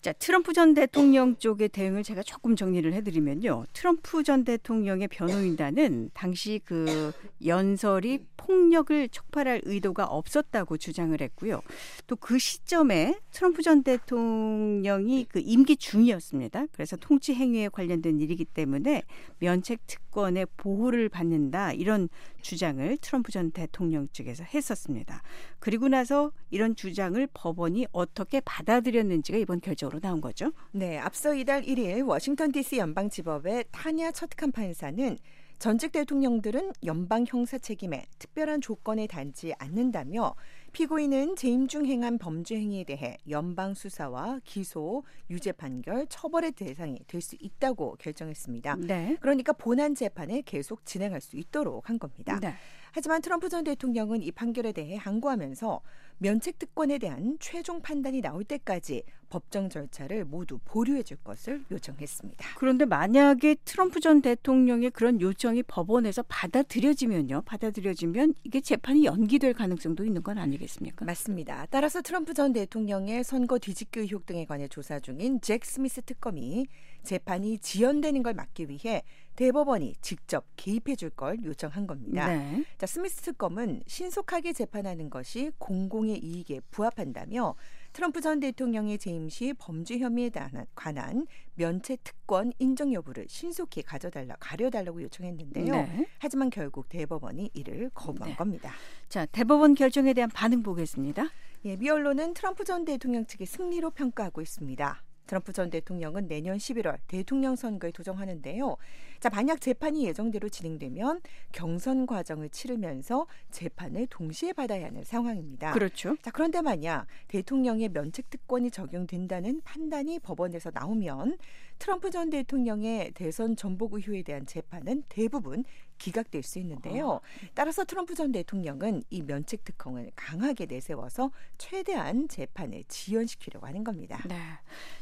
[0.00, 3.64] 자, 트럼프 전 대통령 쪽의 대응을 제가 조금 정리를 해드리면요.
[3.72, 7.12] 트럼프 전 대통령의 변호인단은 당시 그
[7.44, 11.62] 연설이 폭력을 촉발할 의도가 없었다고 주장을 했고요.
[12.06, 16.66] 또 그 시점에 트럼프 전 대통령이 그 임기 중이었습니다.
[16.72, 19.02] 그래서 통치 행위에 관련된 일이기 때문에
[19.40, 22.08] 면책 특 권의 보호를 받는다 이런
[22.40, 25.22] 주장을 트럼프 전 대통령 측에서 했었습니다.
[25.58, 30.52] 그리고 나서 이런 주장을 법원이 어떻게 받아들였는지가 이번 결정으로 나온 거죠.
[30.70, 35.18] 네, 앞서 이달 1일 워싱턴 DC 연방 지법의 타냐 첫 판사는
[35.58, 40.34] 전직 대통령들은 연방 형사 책임에 특별한 조건에 단지 않는다며
[40.74, 47.20] 피고인은 재임 중 행한 범죄 행위에 대해 연방 수사와 기소, 유죄 판결, 처벌의 대상이 될
[47.20, 48.76] 수 있다고 결정했습니다.
[48.80, 49.16] 네.
[49.20, 52.38] 그러니까 본안 재판을 계속 진행할 수 있도록 한 겁니다.
[52.40, 52.54] 네.
[52.92, 55.80] 하지만 트럼프 전 대통령은 이 판결에 대해 항고하면서
[56.18, 62.46] 면책 특권에 대한 최종 판단이 나올 때까지 법정 절차를 모두 보류해 줄 것을 요청했습니다.
[62.56, 67.42] 그런데 만약에 트럼프 전 대통령의 그런 요청이 법원에서 받아들여지면요.
[67.44, 71.04] 받아들여지면 이게 재판이 연기될 가능성도 있는 건 아니겠습니까?
[71.04, 71.66] 맞습니다.
[71.70, 76.66] 따라서 트럼프 전 대통령의 선거 뒤집기 의혹 등에 관해 조사 중인 잭 스미스 특검이
[77.02, 79.02] 재판이 지연되는 걸 막기 위해
[79.36, 82.26] 대법원이 직접 개입해 줄 걸 요청한 겁니다.
[82.26, 82.64] 네.
[82.76, 87.54] 자, 스미스 특검은 신속하게 재판하는 것이 공공의 이익에 부합한다며
[87.92, 90.30] 트럼프 전 대통령의 재임 시 범죄 혐의에
[90.74, 95.72] 관한 면책 특권 인정 여부를 신속히 가져달라 가려달라고 요청했는데요.
[95.72, 96.06] 네.
[96.18, 98.36] 하지만 결국 대법원이 이를 거부한 네.
[98.36, 98.72] 겁니다.
[99.08, 101.28] 자, 대법원 결정에 대한 반응 보겠습니다.
[101.66, 105.02] 예, 미 언론은 트럼프 전 대통령 측의 승리로 평가하고 있습니다.
[105.26, 108.76] 트럼프 전 대통령은 내년 11월 대통령 선거에 도전하는데요.
[109.20, 111.20] 자, 만약 재판이 예정대로 진행되면
[111.52, 115.72] 경선 과정을 치르면서 재판을 동시에 받아야 하는 상황입니다.
[115.72, 116.16] 그렇죠.
[116.20, 121.38] 자, 그런데 만약 대통령의 면책 특권이 적용된다는 판단이 법원에서 나오면
[121.78, 125.64] 트럼프 전 대통령의 대선 전복 의혹에 대한 재판은 대부분
[126.04, 127.20] 기각될 수 있는데요.
[127.54, 134.22] 따라서 트럼프 전 대통령은 이 면책 특권을 강하게 내세워서 최대한 재판을 지연시키려고 하는 겁니다.
[134.28, 134.36] 네.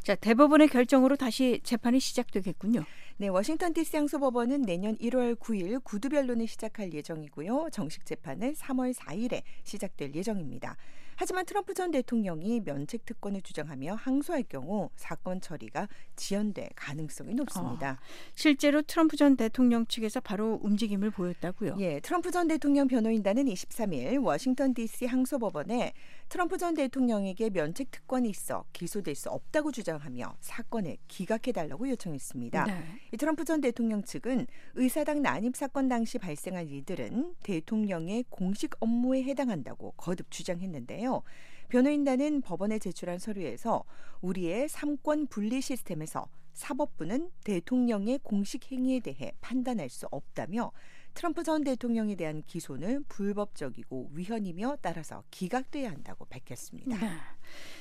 [0.04, 2.84] 자, 대법원의 결정으로 다시 재판이 시작되겠군요.
[3.16, 7.70] 네, 워싱턴 DC 항소법원은 내년 1월 9일 구두 변론을 시작할 예정이고요.
[7.72, 10.76] 정식 재판은 3월 4일에 시작될 예정입니다.
[11.16, 17.98] 하지만 트럼프 전 대통령이 면책 특권을 주장하며 항소할 경우 사건 처리가 지연될 가능성이 높습니다.
[18.34, 21.76] 실제로 트럼프 전 대통령 측에서 바로 움직임을 보였다고요.
[21.78, 25.92] 예, 트럼프 전 대통령 변호인단은 23일 워싱턴 DC 항소법원에
[26.32, 32.64] 트럼프 전 대통령에게 면책 특권이 있어 기소될 수 없다고 주장하며 사건을 기각해 달라고 요청했습니다.
[32.64, 32.84] 네.
[33.12, 39.92] 이 트럼프 전 대통령 측은 의사당 난입 사건 당시 발생한 일들은 대통령의 공식 업무에 해당한다고
[39.98, 41.22] 거듭 주장했는데요.
[41.68, 43.84] 변호인단은 법원에 제출한 서류에서
[44.22, 50.72] 우리의 삼권 분리 시스템에서 사법부는 대통령의 공식 행위에 대해 판단할 수 없다며
[51.14, 56.96] 트럼프 전 대통령에 대한 기소는 불법적이고 위헌이며 따라서 기각돼야 한다고 밝혔습니다.
[56.96, 57.10] 네.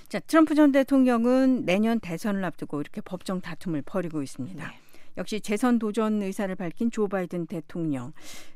[0.10, 4.68] 자, 트럼프 전 대통령은 내년 대선을 앞두고 이렇게 법정 다툼을 벌이고 있습니다.
[4.68, 4.74] 네.
[5.18, 8.14] 역시 재선 도전 의사를 밝힌 조 바이든 대통령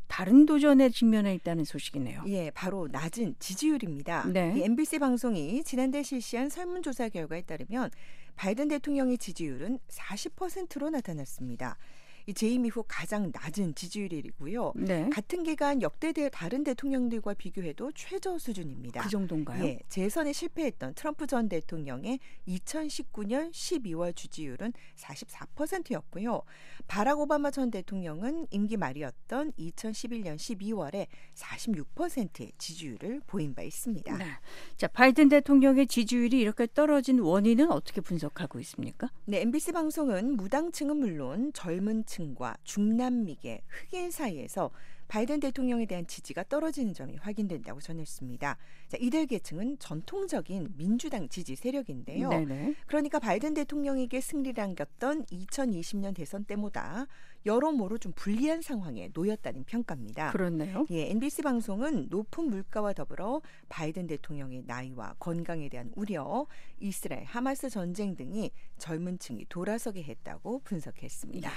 [0.08, 2.24] 다른 도전에 직면해 있다는 소식이네요.
[2.28, 4.28] 예, 바로 낮은 지지율입니다.
[4.28, 4.54] 네.
[4.58, 7.90] 이 MBC 방송이 지난달 실시한 설문조사 결과에 따르면
[8.36, 11.78] 바이든 대통령의 지지율은 40%로 나타났습니다.
[12.28, 14.74] 이 재임 이후 가장 낮은 지지율이고요.
[14.76, 15.10] 네.
[15.12, 19.04] 같은 기간 역대 대 다른 대통령들과 비교해도 최저 수준입니다.
[19.04, 19.64] 그 정도인가요?
[19.64, 26.42] 예, 재선에 실패했던 트럼프 전 대통령의 2019년 12월 지지율은 44%였고요.
[26.88, 34.18] 바락 오바마 전 대통령은 임기 말이었던 2011년 12월에 46%의 지지율을 보인 바 있습니다.
[34.18, 34.26] 네.
[34.78, 39.12] 자, 바이든 대통령의 지지율이 이렇게 떨어진 원인은 어떻게 분석하고 있습니까?
[39.26, 44.72] 네, MBC 방송은 무당층은 물론 젊은 층과 중남미계 흑인 사이에서
[45.08, 48.58] 바이든 대통령에 대한 지지가 떨어지는 점이 확인된다고 전했습니다.
[48.88, 52.30] 자, 이들 계층은 전통적인 민주당 지지 세력인데요.
[52.30, 52.76] 네네.
[52.88, 57.06] 그러니까 바이든 대통령에게 승리를 안겼던 2020년 대선 때보다
[57.46, 60.32] 여러모로 좀 불리한 상황에 놓였다는 평가입니다.
[60.32, 60.86] 그렇네요.
[60.90, 66.48] 예, NBC 방송은 높은 물가와 더불어 바이든 대통령의 나이와 건강에 대한 우려,
[66.80, 71.52] 이스라엘 하마스 전쟁 등이 젊은 층이 돌아서게 했다고 분석했습니다.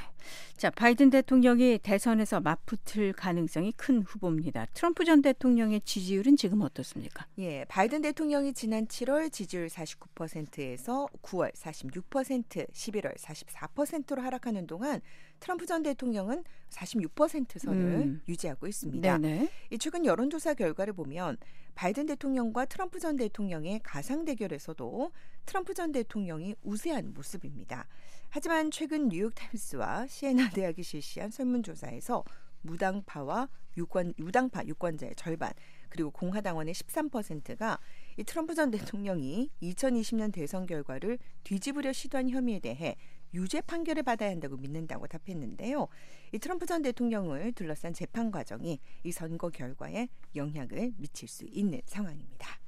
[0.56, 4.66] 자, 바이든 대통령이 대선에서 맞붙을 가능성이 큰 후보입니다.
[4.74, 7.26] 트럼프 전 대통령의 지지율은 지금 어떻습니까?
[7.38, 15.00] 예, 바이든 대통령이 지난 7월 지지율 49%에서 9월 46%, 11월 44%로 하락하는 동안
[15.40, 18.22] 트럼프 전 대통령은 46% 선을 음.
[18.28, 19.18] 유지하고 있습니다.
[19.18, 19.48] 네네.
[19.70, 21.36] 이 최근 여론조사 결과를 보면
[21.74, 25.12] 바이든 대통령과 트럼프 전 대통령의 가상 대결에서도
[25.46, 27.86] 트럼프 전 대통령이 우세한 모습입니다.
[28.30, 32.24] 하지만 최근 뉴욕타임스와 시에나 대학이 실시한 설문조사에서
[32.62, 35.52] 무당파와 유권, 유당파 유권자의 절반
[35.88, 37.78] 그리고 공화당원의 13%가
[38.18, 42.96] 이 트럼프 전 대통령이 2020년 대선 결과를 뒤집으려 시도한 혐의에 대해
[43.32, 45.86] 유죄 판결을 받아야 한다고 믿는다고 답했는데요.
[46.32, 52.58] 이 트럼프 전 대통령을 둘러싼 재판 과정이 이 선거 결과에 영향을 미칠 수 있는 상황입니다.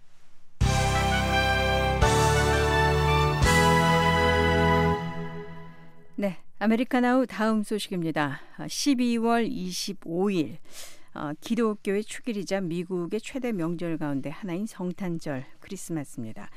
[6.15, 8.41] 네, 아메리카나우 다음 소식입니다.
[8.59, 10.59] 12월 25일
[11.15, 16.49] 어, 기독교의 축일이자 미국의 최대 명절 가운데 하나인 성탄절 크리스마스입니다.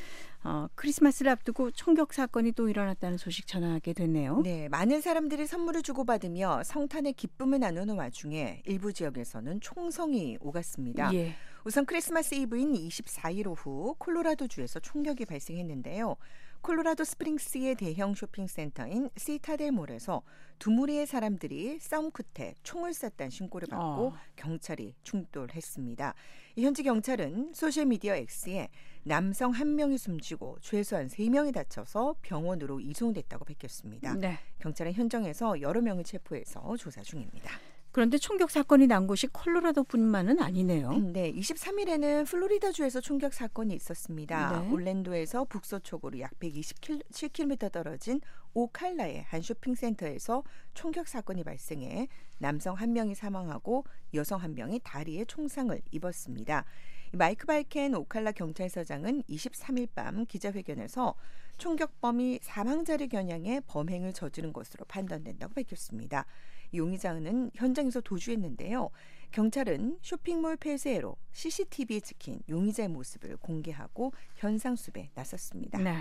[0.43, 4.41] 어, 크리스마스를 앞두고 총격 사건이 또 일어났다는 소식 전하게 됐네요.
[4.41, 11.13] 네, 많은 사람들이 선물을 주고받으며 성탄의 기쁨을 나누는 와중에 일부 지역에서는 총성이 오갔습니다.
[11.13, 11.35] 예.
[11.65, 16.17] 우선 크리스마스 이브인 24일 오후 콜로라도주에서 총격이 발생했는데요.
[16.63, 20.23] 콜로라도 스프링스의 대형 쇼핑센터인 시타델몰에서
[20.59, 24.13] 두 무리의 사람들이 싸움 끝에 총을 쐈다는 신고를 받고 어.
[24.37, 26.13] 경찰이 출동했습니다.
[26.55, 28.69] 이 현지 경찰은 소셜미디어 X에
[29.03, 34.13] 남성 한 명이 숨지고 최소한 세 명이 다쳐서 병원으로 이송됐다고 밝혔습니다.
[34.13, 34.39] 네.
[34.59, 37.51] 경찰은 현장에서 여러 명을 체포해서 조사 중입니다.
[37.93, 40.97] 그런데 총격 사건이 난 곳이 콜로라도뿐만은 아니네요.
[41.13, 44.61] 네, 23일에는 플로리다주에서 총격 사건이 있었습니다.
[44.61, 44.71] 네.
[44.71, 48.19] 올랜도에서 북서쪽으로 약 127km 떨어진
[48.55, 52.07] 오칼라의 한 쇼핑센터에서 총격 사건이 발생해
[52.39, 56.65] 남성 한 명이 사망하고 여성 한 명이 다리에 총상을 입었습니다.
[57.13, 61.13] 이 마이크 발켄 오칼라 경찰서장은 23일 밤 기자회견에서
[61.59, 66.25] 총격범이 사망자를 겨냥해 범행을 저지른 것으로 판단된다고 밝혔습니다.
[66.73, 68.89] 이 용의자는 현장에서 도주했는데요.
[69.31, 75.79] 경찰은 쇼핑몰 폐쇄로 CCTV에 찍힌 용의자의 모습을 공개하고 현상 수배에 나섰습니다.
[75.79, 75.95] 네.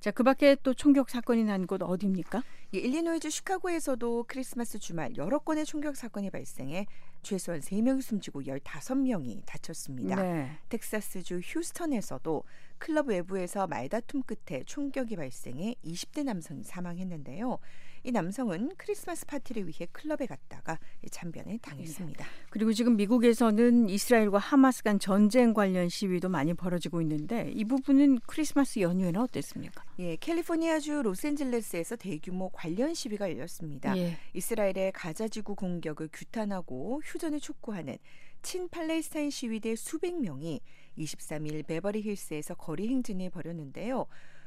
[0.00, 2.42] 자, 그 밖에 또 총격 사건이 난 곳 어디입니까?
[2.72, 6.86] 이 일리노이주 시카고에서도 크리스마스 주말 여러 건의 총격 사건이 발생해
[7.22, 10.16] 최소한 3명이 숨지고 15명이 다쳤습니다.
[10.16, 10.50] 네.
[10.68, 12.42] 텍사스주 휴스턴에서도
[12.76, 17.58] 클럽 외부에서 말다툼 끝에 총격이 발생해 20대 남성이 사망했는데요.
[18.06, 20.78] 이 남성은 크리스마스 파티를 위해 클럽에 갔다가
[21.10, 22.26] 참변을 당했습니다.
[22.50, 28.80] 그리고 지금 미국에서는 이스라엘과 하마스 간 전쟁 관련 시위도 많이 벌어지고 있는데 이 부분은 크리스마스
[28.80, 29.82] 연휴에는 어땠습니까?
[30.00, 33.96] 예, 캘리포니아주 로스앤젤레스에서 대규모 관련 시위가 열렸습니다.
[33.96, 34.18] 예.
[34.34, 37.96] 이스라엘의 가자지구 공격을 규탄하고 휴전을 촉구하는
[38.42, 40.60] 친 팔레스타인 시위대 수백 명이
[40.98, 44.06] 23일 베버리 힐스에서 거리 행진을 벌였는데요.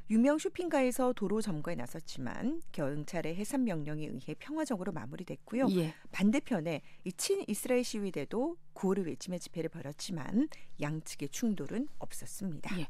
[0.10, 5.68] 유명 쇼핑가에서 도로 점거에 나섰지만 경찰의 해산 명령에 의해 평화적으로 마무리됐고요.
[5.72, 5.94] 예.
[6.12, 10.48] 반대편에 이 친 이스라엘 시위대도 구호를 외치며 집회를 벌였지만
[10.80, 12.80] 양측의 충돌은 없었습니다.
[12.80, 12.88] 예.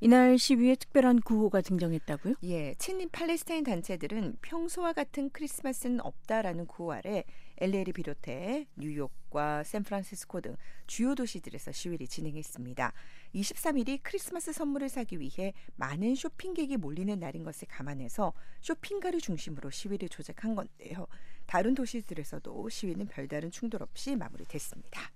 [0.00, 2.34] 이날 시위에 특별한 구호가 등장했다고요?
[2.44, 7.24] 예, 친인 팔레스타인 단체들은 평소와 같은 크리스마스는 없다라는 구호 아래
[7.58, 12.92] LA를 비롯해 뉴욕과 샌프란시스코 등 주요 도시들에서 시위를 진행했습니다.
[13.34, 20.54] 23일이 크리스마스 선물을 사기 위해 많은 쇼핑객이 몰리는 날인 것을 감안해서 쇼핑가를 중심으로 시위를 조작한
[20.54, 21.06] 건데요.
[21.46, 25.10] 다른 도시들에서도 시위는 별다른 충돌 없이 마무리됐습니다.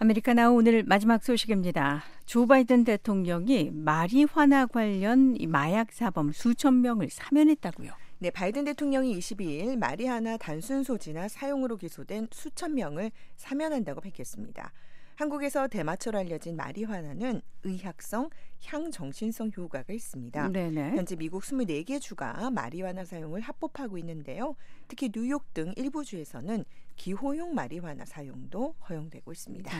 [0.00, 2.04] 아메리카나우 오늘 마지막 소식입니다.
[2.24, 7.90] 조 바이든 대통령이 마리화나 관련 이 마약 사범 수천 명을 사면했다고요.
[8.20, 14.72] 네, 바이든 대통령이 22일 마리아나 단순 소지나 사용으로 기소된 수천 명을 사면한다고 밝혔습니다.
[15.16, 18.30] 한국에서 대마초로 알려진 마리화나는 의학성,
[18.66, 20.48] 향정신성 효과가 있습니다.
[20.50, 20.90] 네네.
[20.90, 24.54] 현재 미국 24개 주가 마리화나 사용을 합법하고 있는데요.
[24.86, 26.64] 특히 뉴욕 등 일부 주에서는
[26.98, 29.72] 기호용 마리화나 사용도 허용되고 있습니다.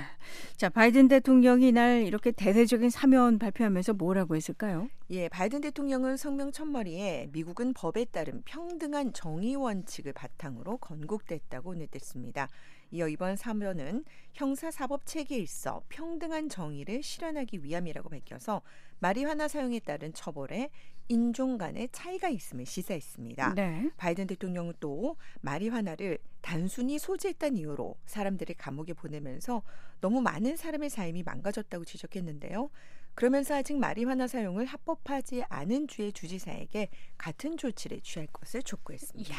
[0.57, 4.89] 자, 바이든 대통령이 이날 이렇게 대대적인 사면 발표하면서 뭐라고 했을까요?
[5.11, 12.49] 예, 바이든 대통령은 성명 첫머리에 미국은 법에 따른 평등한 정의 원칙을 바탕으로 건국됐다고 냈댔습니다.
[12.91, 18.63] 이어 이번 사면은 형사 사법 체계에 있어 평등한 정의를 실현하기 위함이라고 밝혀서
[19.01, 20.71] 마리화나 사용에 따른 처벌에
[21.09, 23.55] 인종 간의 차이가 있음을 시사했습니다.
[23.55, 23.91] 네.
[23.97, 29.63] 바이든 대통령은 또 마리화나를 단순히 소지했다는 이유로 사람들을 감옥에 보내면서
[30.01, 32.71] 너무 많은 사람의 삶이 망가졌다고 지적했는데요.
[33.19, 36.89] 그러면서 아직 마리화나 사용을 합법하지 않은 주의 주지사에게
[37.19, 39.35] 같은 조치를 취할 것을 촉구했습니다.
[39.35, 39.39] 야,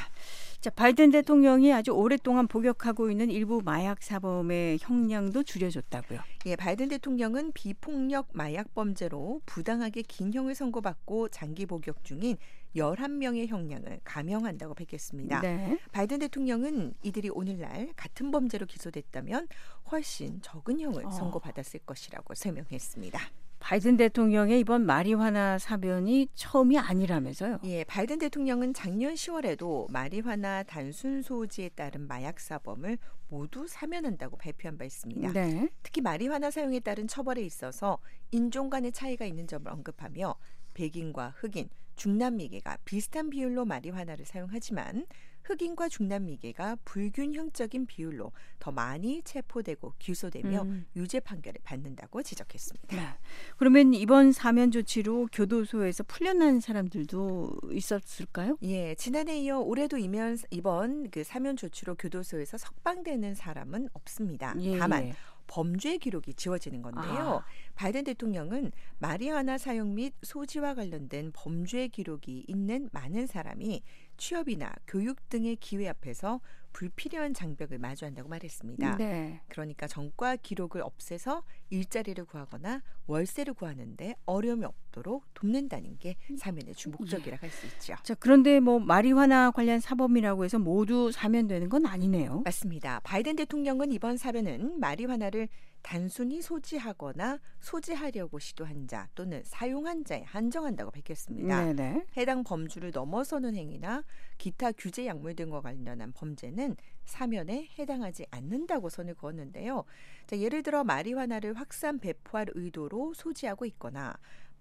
[0.59, 6.19] 자 바이든 대통령이 아주 오랫동안 복역하고 있는 일부 마약 사범의 형량도 줄여줬다고요.
[6.47, 12.35] 예, 바이든 대통령은 비폭력 마약 범죄로 부당하게 긴 형을 선고받고 장기 복역 중인
[12.75, 15.39] 11명의 형량을 감형한다고 밝혔습니다.
[15.39, 15.79] 네.
[15.93, 19.47] 바이든 대통령은 이들이 오늘날 같은 범죄로 기소됐다면
[19.89, 21.11] 훨씬 적은 형을 어.
[21.11, 23.19] 선고받았을 것이라고 설명했습니다.
[23.59, 27.59] 바이든 대통령의 이번 마리화나 사변이 처음이 아니라면서요.
[27.65, 32.97] 예, 바이든 대통령은 작년 10월에도 마리화나 단순 소지에 따른 마약 사범을
[33.27, 35.33] 모두 사면한다고 발표한 바 있습니다.
[35.33, 35.69] 네.
[35.83, 37.99] 특히 마리화나 사용에 따른 처벌에 있어서
[38.31, 40.35] 인종 간의 차이가 있는 점을 언급하며
[40.73, 45.05] 백인과 흑인, 중남미계가 비슷한 비율로 마리화나를 사용하지만
[45.49, 50.85] 흑인과 중남미계가 불균형적인 비율로 더 많이 체포되고 기소되며 음.
[50.95, 52.95] 유죄 판결을 받는다고 지적했습니다.
[52.95, 53.17] 네.
[53.57, 58.57] 그러면 이번 사면 조치로 교도소에서 풀려난 사람들도 있었을까요?
[58.61, 64.53] 예, 지난해 이어 올해도 이면, 이번 그 사면 조치로 교도소에서 석방되는 사람은 없습니다.
[64.59, 65.13] 예, 다만 예.
[65.47, 67.41] 범죄 기록이 지워지는 건데요.
[67.43, 67.45] 아.
[67.79, 73.83] 바이든 대통령은 마리화나 사용 및 소지와 관련된 범죄 기록이 있는 많은 사람이
[74.17, 76.41] 취업이나 교육 등의 기회 앞에서
[76.73, 78.97] 불필요한 장벽을 마주한다고 말했습니다.
[78.97, 79.39] 네.
[79.47, 87.41] 그러니까 전과 기록을 없애서 일자리를 구하거나 월세를 구하는데 어려움이 없도록 돕는다는 게 사면의 주 목적이라고
[87.41, 87.95] 할 수 있죠.
[88.03, 92.41] 자, 그런데 뭐 마리화나 관련 사범이라고 해서 모두 사면되는 건 아니네요.
[92.43, 92.99] 맞습니다.
[93.05, 95.47] 바이든 대통령은 이번 사변은 마리화나를
[95.81, 101.65] 단순히 소지하거나 소지하려고 시도한 자 또는 사용한 자에 한정한다고 밝혔습니다.
[101.65, 102.05] 네, 네.
[102.17, 104.03] 해당 범주를 넘어서는 행위나
[104.37, 106.75] 기타 규제 약물 등과 관련한 범죄는
[107.05, 109.83] 사면에 해당하지 않는다고 선을 그었는데요.
[110.27, 114.13] 자, 예를 들어 마리화나를 확산 배포할 의도로 소지하고 있거나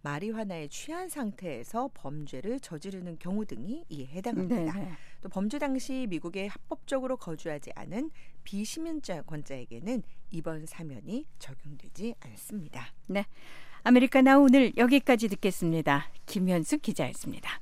[0.09, 4.73] 마리화나에 취한 상태에서 범죄를 저지르는 경우 등이 이에 네, 해당합니다.
[4.73, 4.93] 네.
[5.21, 8.11] 또 범죄 당시 미국에 합법적으로 거주하지 않은
[8.45, 12.95] 비시민권자에게는 이번 사면이 적용되지 않습니다.
[13.83, 16.11] 아메리카나 오늘 여기까지 듣겠습니다.
[16.25, 17.61] 김현숙 기자였습니다.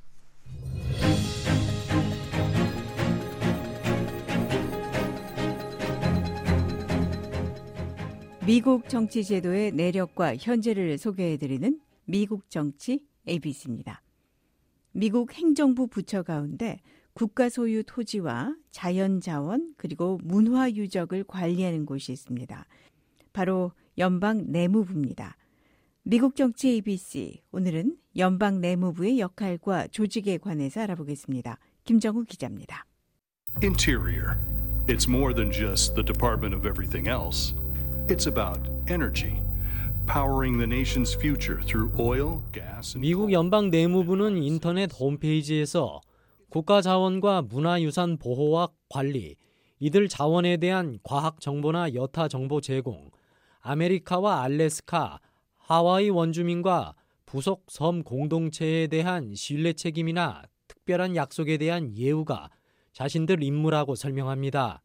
[8.45, 14.01] 미국 정치 제도의 내력과 현재를 소개해드리는 미국 정치 ABC입니다.
[14.93, 16.79] 미국 행정부 부처 가운데
[17.13, 22.65] 국가 소유 토지와 자연 자원 그리고 문화 유적을 관리하는 곳이 있습니다.
[23.33, 25.35] 바로 연방 내무부입니다.
[26.03, 31.59] 미국 정치 ABC 오늘은 연방 내무부의 역할과 조직에 관해서 알아보겠습니다.
[31.83, 32.85] 김정우 기자입니다.
[33.61, 34.37] Interior.
[34.87, 37.53] It's more than just the Department of Everything Else.
[38.07, 39.41] It's about energy,
[42.97, 45.99] 미국 연방 내무부는 인터넷 홈페이지에서
[46.49, 49.35] 국가 자원과 문화유산 보호와 관리,
[49.79, 53.11] 이들 자원에 대한 과학 정보나 여타 정보 제공,
[53.59, 55.19] 아메리카와 알래스카,
[55.57, 56.95] 하와이 원주민과
[57.25, 62.49] 부속 섬 공동체에 대한 신뢰 책임이나 특별한 약속에 대한 예우가
[62.93, 64.81] 자신들 임무라고 설명합니다.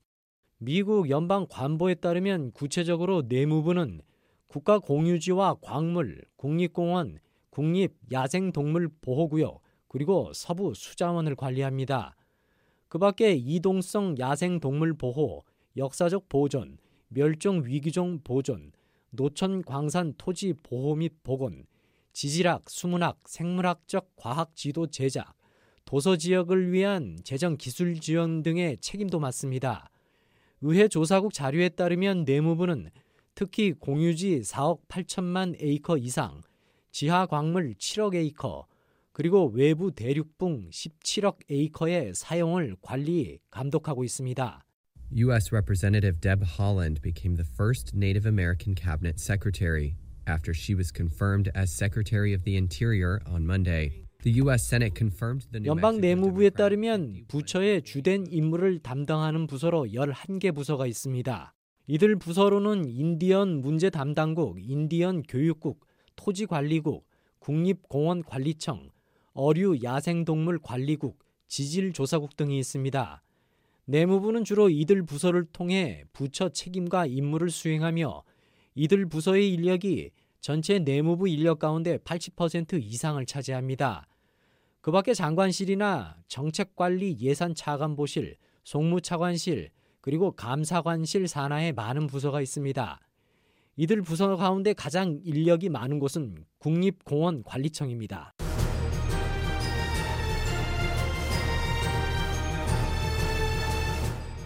[0.59, 4.01] 미국 연방 관보에 따르면 구체적으로 내무부는
[4.53, 12.15] 국가 공유지와 광물, 국립공원, 국립 야생동물 보호구역, 그리고 서부 수자원을 관리합니다.
[12.89, 15.43] 그 밖에 이동성 야생동물 보호,
[15.79, 16.77] 역사적 보존,
[17.09, 18.73] 멸종 위기종 보존,
[19.09, 21.65] 노천 광산 토지 보호 및 복원,
[22.13, 25.33] 지질학, 수문학, 생물학적 과학 지도 제작,
[25.87, 29.89] 도서 지역을 위한 재정 기술 지원 등의 책임도 맡습니다.
[30.61, 32.91] 의회 조사국 자료에 따르면 내무부는
[33.35, 36.43] 특히 공유지 4억 8천만 에이커 이상,
[36.91, 38.67] 지하 광물 7억 에이커,
[39.13, 44.65] 그리고 외부 대륙붕 17억 에이커의 사용을 관리, 감독하고 있습니다.
[45.15, 45.51] U.S.
[45.53, 49.95] Representative Deb Holland became the first Native American cabinet secretary
[50.27, 54.07] after she was confirmed as Secretary of the Interior on Monday.
[54.23, 54.67] The U.S.
[54.67, 61.53] Senate confirmed the 연방 내무부에 따르면 부처의 주된 임무를 담당하는 부서로 11개 부서가 있습니다.
[61.89, 67.05] 이들 부서로는 인디언 문제 담당국, 인디언 교육국, 토지관리국,
[67.41, 68.91] 국립공원관리청,
[69.33, 71.19] 어류 야생동물 관리국,
[71.49, 73.23] 지질조사국 등이 있습니다.
[73.87, 78.23] 내무부는 주로 이들 부서를 통해 부처 책임과 임무를 수행하며
[78.77, 84.07] 이들 부서의 인력이 전체 내무부 인력 가운데 80% 이상을 차지합니다.
[84.81, 89.71] 그 밖에 장관실이나 정책관리 예산차관보실, 송무차관실,
[90.03, 93.01] 그리고 감사관실 산하에 많은 부서가 있습니다.
[93.77, 98.35] 이들 부서 가운데 가장 인력이 많은 곳은 국립공원관리청입니다.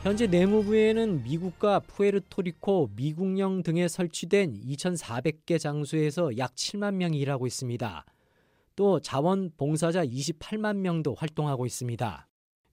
[0.03, 8.05] 현재 내무부에는 미국과 푸에르토리코, 미국령 등에 설치된 2,400개 장소에서 약 7만 명이 일하고 있습니다.
[8.77, 12.26] 또 자원봉사자 28만 명도 활동하고 있습니다.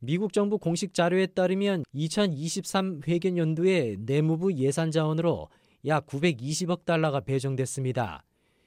[0.05, 5.47] 미국 정부 공식 자료에 따르면 2023 회계 연도에 내무부 예산 자원으로
[5.85, 8.25] 약 920억 달러가 배정됐습니다.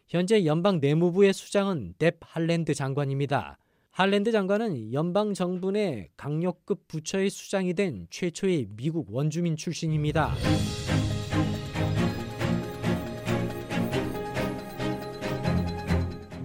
[0.09, 3.59] 현재 연방 내무부의 수장은 뎁 할랜드 장관입니다.
[3.91, 10.33] 할랜드 장관은 연방 정부 내 강력급 부처의 수장이 된 최초의 미국 원주민 출신입니다.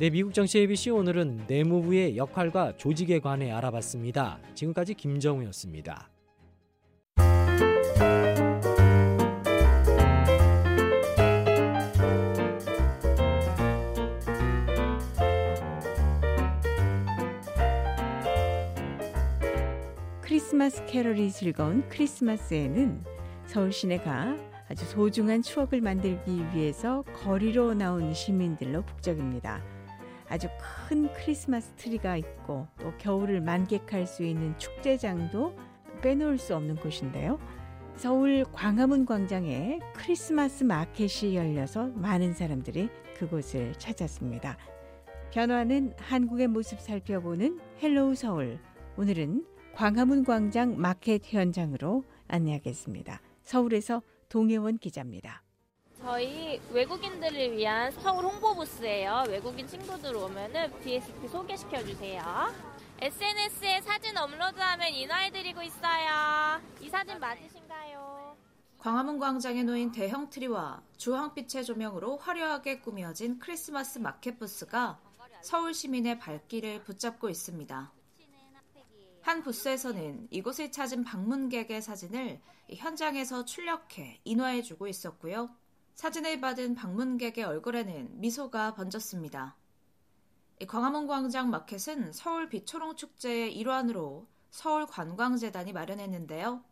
[0.01, 4.39] 네, 미국 정치 ABC 오늘은 내무부의 역할과 조직에 관해 알아봤습니다.
[4.55, 6.09] 지금까지 김정우였습니다.
[20.21, 23.03] 크리스마스 캐럴이 즐거운 크리스마스에는
[23.45, 24.35] 서울 시내가
[24.67, 29.61] 아주 소중한 추억을 만들기 위해서 거리로 나온 시민들로 북적입니다.
[30.31, 30.47] 아주
[30.87, 35.53] 큰 크리스마스 트리가 있고 또 겨울을 만끽할 수 있는 축제장도
[36.01, 37.37] 빼놓을 수 없는 곳인데요.
[37.97, 44.57] 서울 광화문 광장에 크리스마스 마켓이 열려서 많은 사람들이 그곳을 찾았습니다.
[45.33, 48.57] 변화하는 한국의 모습 살펴보는 헬로우 서울.
[48.95, 53.19] 오늘은 광화문 광장 마켓 현장으로 안내하겠습니다.
[53.41, 55.43] 서울에서 동혜원 기자입니다.
[56.03, 59.25] 저희 외국인들을 위한 서울 홍보 부스예요.
[59.29, 62.23] 외국인 친구들 오면은 DSP 소개시켜 주세요.
[62.99, 66.59] SNS에 사진 업로드하면 인화해드리고 있어요.
[66.79, 68.35] 이 사진 맞으신가요?
[68.79, 74.99] 광화문 광장에 놓인 대형 트리와 주황빛의 조명으로 화려하게 꾸며진 크리스마스 마켓 부스가
[75.41, 77.91] 서울 시민의 발길을 붙잡고 있습니다.
[79.21, 82.41] 한 부스에서는 이곳을 찾은 방문객의 사진을
[82.71, 85.60] 현장에서 출력해 인화해주고 있었고요.
[85.95, 89.55] 사진을 받은 방문객의 얼굴에는 미소가 번졌습니다.
[90.67, 96.63] 광화문 광장 마켓은 서울 비초롱 축제의 일환으로 서울 관광재단이 마련했는데요.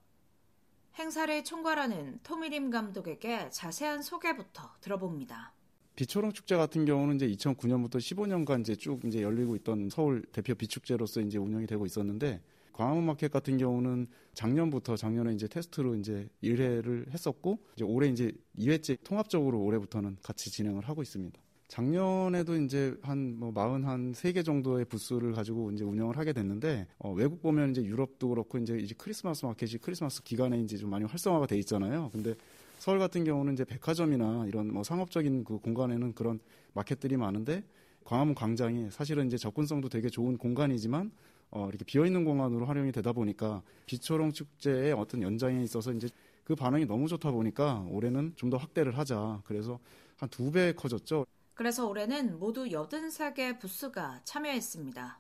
[0.96, 5.54] 행사를 총괄하는 토미림 감독에게 자세한 소개부터 들어봅니다.
[5.96, 11.22] 비초롱 축제 같은 경우는 이제 2009년부터 15년간 이제 쭉 이제 열리고 있던 서울 대표 비축제로서
[11.22, 12.42] 이제 운영이 되고 있었는데
[12.80, 19.04] 광화문 마켓 같은 경우는 작년부터 작년에 이제 테스트로 이제 1회를 했었고 이제 올해 이제 2회째
[19.04, 21.38] 통합적으로 올해부터는 같이 진행을 하고 있습니다.
[21.68, 27.84] 작년에도 이제 한뭐 43개 정도의 부스를 가지고 이제 운영을 하게 됐는데 어, 외국 보면 이제
[27.84, 32.10] 유럽도 그렇고 이제 이제 크리스마스 마켓이 크리스마스 기간에 이제 좀 많이 활성화가 돼 있잖아요.
[32.14, 32.34] 근데
[32.78, 36.40] 서울 같은 경우는 이제 백화점이나 이런 뭐 상업적인 그 공간에는 그런
[36.74, 37.62] 마켓들이 많은데
[38.06, 41.12] 광화문 광장이 사실은 이제 접근성도 되게 좋은 공간이지만
[41.52, 46.08] 어, 이렇게 비어있는 공간으로 활용이 되다 보니까 비초롱 축제의 어떤 연장에 있어서 이제
[46.44, 49.42] 그 반응이 너무 좋다 보니까 올해는 좀 더 확대를 하자.
[49.46, 49.80] 그래서
[50.18, 51.26] 한 두 배 커졌죠.
[51.54, 55.20] 그래서 올해는 모두 83개 부스가 참여했습니다.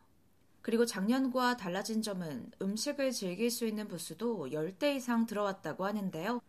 [0.61, 6.41] 그리고 작년과 달라진 점은 음식을 즐길 수 있는 부스도 10대 이상 들어왔다고 하는데요.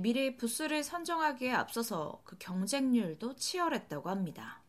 [0.00, 4.62] 미리 부스를 선정하기에 앞서서 그 경쟁률도 치열했다고 합니다.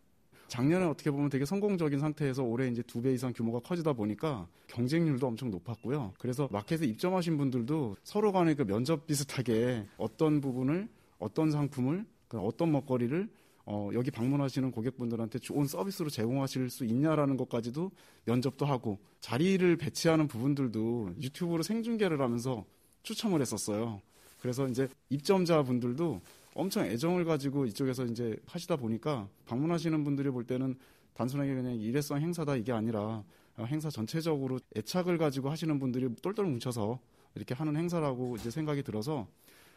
[0.50, 5.26] 작년에 어떻게 보면 되게 성공적인 상태에서 올해 이제 두 배 이상 규모가 커지다 보니까 경쟁률도
[5.26, 6.14] 엄청 높았고요.
[6.20, 10.90] 그래서 마켓에 입점하신 분들도 서로 간에 그 면접 비슷하게 어떤 부분을
[11.20, 13.30] 어떤 상품을 그 어떤 먹거리를
[13.66, 17.92] 어, 여기 방문하시는 고객분들한테 좋은 서비스로 제공하실 수 있냐라는 것까지도
[18.26, 22.66] 면접도 하고 자리를 배치하는 부분들도 유튜브로 생중계를 하면서
[23.04, 24.02] 추첨을 했었어요.
[24.42, 26.22] 그래서 이제 입점자 분들도
[26.54, 30.76] 엄청 애정을 가지고 이쪽에서 이제 하시다 보니까 방문하시는 분들이 볼 때는
[31.14, 33.24] 단순하게 그냥 일회성 행사다 이게 아니라
[33.60, 37.00] 행사 전체적으로 애착을 가지고 하시는 분들이 똘똘 뭉쳐서
[37.36, 39.28] 이렇게 하는 행사라고 이제 생각이 들어서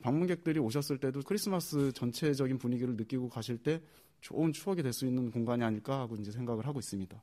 [0.02, 3.80] 방문객들이 오셨을 때도 크리스마스 전체적인 분위기를 느끼고 가실 때
[4.20, 7.20] 좋은 추억이 될 수 있는 공간이 아닐까 하고 이제 생각을 하고 있습니다.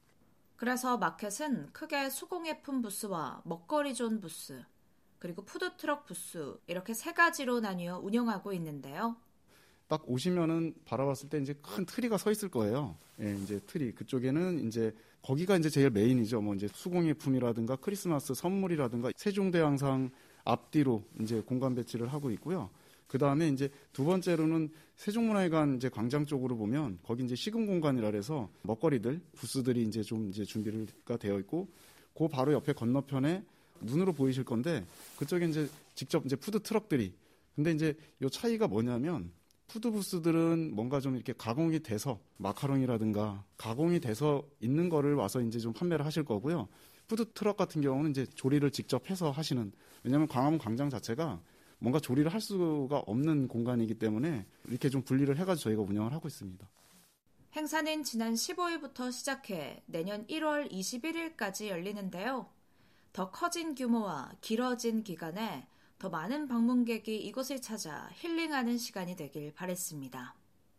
[0.57, 4.61] 그래서 마켓은 크게 수공예품 부스와 먹거리 존 부스,
[5.17, 9.15] 그리고 푸드트럭 부스 이렇게 세 가지로 나뉘어 운영하고 있는데요.
[9.89, 12.95] 딱 오시면은 바라봤을 때 이제 큰 트리가 서 있을 거예요.
[13.21, 16.41] 예, 이제 트리 그쪽에는 이제 거기가 이제 제일 메인이죠.
[16.41, 20.11] 뭐 이제 수공예품이라든가 크리스마스 선물이라든가 세종대왕상
[20.45, 22.69] 앞뒤로 이제 공간 배치를 하고 있고요.
[23.07, 28.47] 그 다음에 이제 두 번째로는 세종문화회관 이제 광장 쪽으로 보면 거기 이제 식음 공간이라 해서
[28.61, 31.67] 먹거리들 부스들이 이제 좀 이제 준비가 되어 있고
[32.15, 33.43] 그 바로 옆에 건너편에
[33.81, 34.85] 눈으로 보이실 건데
[35.17, 37.11] 그쪽에 이제 직접 이제 푸드 트럭들이
[37.55, 39.31] 근데 이제 요 차이가 뭐냐면
[39.69, 45.73] 푸드 부스들은 뭔가 좀 이렇게 가공이 돼서 마카롱이라든가 가공이 돼서 있는 거를 와서 이제 좀
[45.73, 46.67] 판매를 하실 거고요.
[47.07, 49.71] 푸드 트럭 같은 경우는 이제 조리를 직접 해서 하시는
[50.03, 51.41] 왜냐하면 광화문 광장 자체가
[51.77, 56.67] 뭔가 조리를 할 수가 없는 공간이기 때문에 이렇게 좀 분리를 해가지고 저희가 운영을 하고 있습니다.
[57.55, 62.49] 행사는 지난 15일부터 시작해 내년 1월 21일까지 열리는데요.
[63.13, 65.67] 더 커진 규모와 길어진 기간에
[65.99, 70.33] 더 많은 방문객이 이곳을 찾아 힐링하는 시간이 되길 바랬습니다.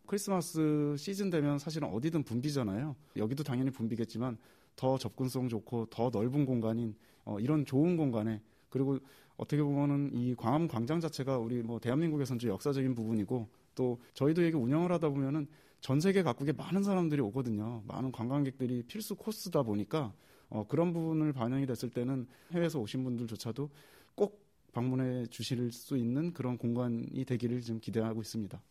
[0.07, 2.95] 크리스마스 시즌 되면 사실은 어디든 붐비잖아요.
[3.17, 4.39] 여기도 당연히 붐비겠지만
[4.75, 8.97] 더 접근성 좋고 더 넓은 공간인 어, 이런 좋은 공간에 그리고
[9.37, 14.55] 어떻게 보면은 이 광화문 광장 자체가 우리 뭐 대한민국에선 좀 역사적인 부분이고 또 저희도 여기
[14.55, 15.47] 운영을 하다 보면은
[15.81, 17.83] 전 세계 각국에 많은 사람들이 오거든요.
[17.85, 20.13] 많은 관광객들이 필수 코스다 보니까
[20.49, 23.71] 어, 그런 부분을 반영이 됐을 때는 해외에서 오신 분들조차도 꼭
[24.71, 28.61] 방문해 주실 수 있는 그런 공간이 되기를 좀 기대하고 있습니다.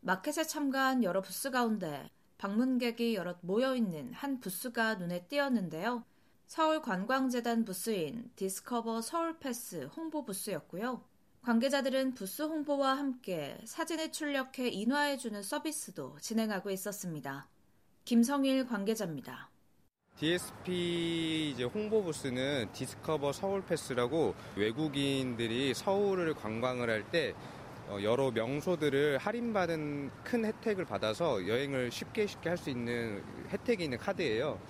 [0.00, 6.04] 마켓에 참가한 여러 부스 가운데 방문객이 여럿 모여 있는 한 부스가 눈에 띄었는데요.
[6.46, 11.04] 서울관광재단 부스인 디스커버 서울패스 홍보 부스였고요.
[11.42, 17.48] 관계자들은 부스 홍보와 함께 사진을 출력해 인화해주는 서비스도 진행하고 있었습니다.
[18.04, 19.49] 김성일 관계자입니다.
[20.20, 27.32] DSP 이제 홍보 부스는 디스커버 서울 패스라고 외국인들이 서울을 관광을 할때
[27.88, 33.96] 어, 여러 명소들을 할인받은 큰 혜택을 받아서 여행을 쉽게 쉽게 할 수 있는 혜택이 있는
[33.96, 34.60] 카드예요.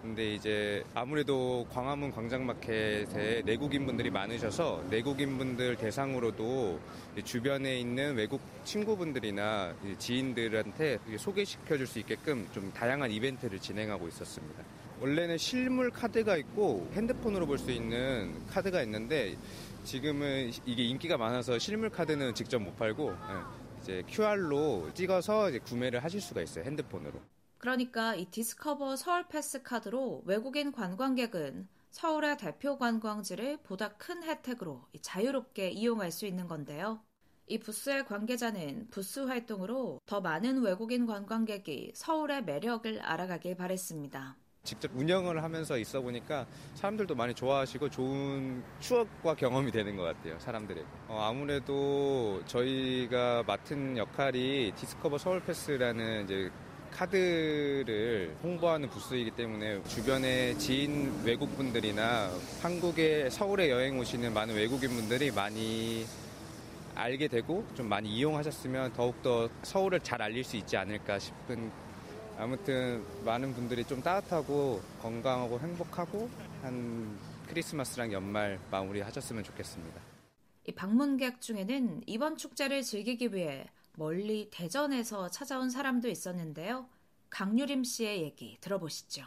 [0.00, 6.78] 근데 이제 아무래도 광화문 광장마켓에 내국인 분들이 많으셔서 내국인 분들 대상으로도
[7.24, 14.79] 주변에 있는 외국 친구분들이나 지인들한테 소개시켜 줄 수 있게끔 좀 다양한 이벤트를 진행하고 있었습니다.
[15.00, 19.36] 원래는 실물 카드가 있고 핸드폰으로 볼 수 있는 카드가 있는데
[19.82, 23.46] 지금은 이게 인기가 많아서 실물 카드는 직접 못 팔고 예,
[23.80, 27.20] 이제 QR로 찍어서 구매를 하실 수가 있어요 핸드폰으로.
[27.58, 35.70] 그러니까 이 Discover Seoul Pass 카드로 외국인 관광객은 서울의 대표 관광지를 보다 큰 혜택으로 자유롭게
[35.70, 37.02] 이용할 수 있는 건데요.
[37.46, 44.36] 이 부스의 관계자는 부스 활동으로 더 많은 외국인 관광객이 서울의 매력을 알아가길 바랬습니다.
[44.62, 50.86] 직접 운영을 하면서 있어 보니까 사람들도 많이 좋아하시고 좋은 추억과 경험이 되는 것 같아요, 사람들에게.
[51.08, 56.50] 어, 아무래도 저희가 맡은 역할이 Discover Seoul Pass라는 이제
[56.90, 62.30] 카드를 홍보하는 부스이기 때문에 주변에 지인 외국분들이나
[62.62, 66.04] 한국에 서울에 여행 오시는 많은 외국인분들이 많이
[66.94, 71.70] 알게 되고 좀 많이 이용하셨으면 더욱더 서울을 잘 알릴 수 있지 않을까 싶은
[72.40, 76.30] 아무튼 많은 분들이 좀 따뜻하고 건강하고 행복하고
[76.62, 80.00] 한 크리스마스랑 연말 마무리 하셨으면 좋겠습니다.
[80.66, 86.86] 이 방문객 중에는 이번 축제를 즐기기 위해 멀리 대전에서 찾아온 사람도 있었는데요.
[87.28, 89.22] 강유림 씨의 얘기 들어보시죠.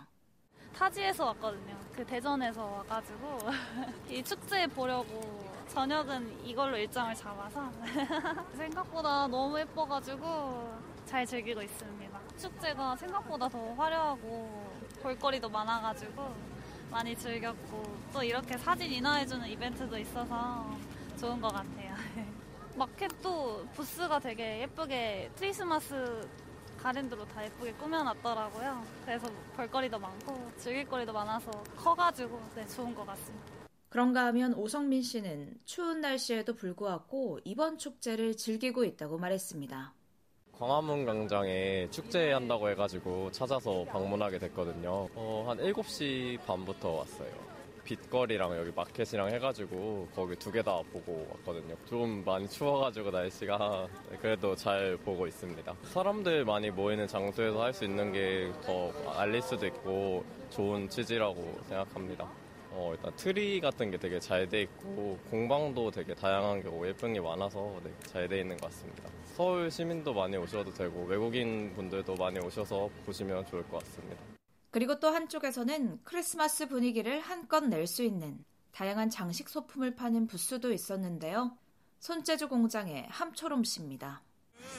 [0.76, 1.80] 타지에서 왔거든요.
[1.96, 3.38] 그 대전에서 와가지고
[4.10, 7.72] 이 축제 보려고 저녁은 이걸로 일정을 잡아서
[8.58, 12.03] 생각보다 너무 예뻐가지고 잘 즐기고 있습니다.
[12.38, 16.34] 축제가 생각보다 더 화려하고 볼거리도 많아가지고
[16.92, 20.66] 많이 즐겼고 또 이렇게 사진 인화해주는 이벤트도 있어서
[21.20, 21.96] 좋은 것 같아요.
[22.76, 26.28] 마켓도 부스가 되게 예쁘게 크리스마스
[26.78, 28.84] 가랜드로 다 예쁘게 꾸며놨더라고요.
[29.06, 33.54] 그래서 볼거리도 많고 즐길거리도 많아서 커가지고 네, 좋은 것 같습니다.
[33.90, 39.94] 그런가 하면 오성민 씨는 추운 날씨에도 불구하고 이번 축제를 즐기고 있다고 말했습니다.
[40.58, 45.08] 광화문 광장에 축제한다고 해가지고 찾아서 방문하게 됐거든요.
[45.16, 47.54] 어, 한 7시 반부터 왔어요.
[47.84, 51.76] 빛거리랑 여기 마켓이랑 해가지고 거기 두 개 다 보고 왔거든요.
[51.86, 53.88] 좀 많이 추워가지고 날씨가
[54.22, 55.76] 그래도 잘 보고 있습니다.
[55.92, 62.30] 사람들 많이 모이는 장소에서 할 수 있는 게 더 알릴 수도 있고 좋은 취지라고 생각합니다.
[62.76, 67.22] 어, 일단 트리 같은 게 되게 잘 돼 있고 공방도 되게 다양한 게 예쁜 게
[67.22, 69.10] 많아서 네, 잘돼 있는 것 같습니다.
[69.36, 74.22] 서울 시민도 많이 오셔도 되고 외국인 분들도 많이 오셔서 보시면 좋을 것 같습니다.
[74.72, 81.56] 그리고 또 한쪽에서는 크리스마스 분위기를 한껏 낼 수 있는 다양한 장식 소품을 파는 부스도 있었는데요.
[82.00, 84.24] 손재주 공장의 함초롬 씨입니다.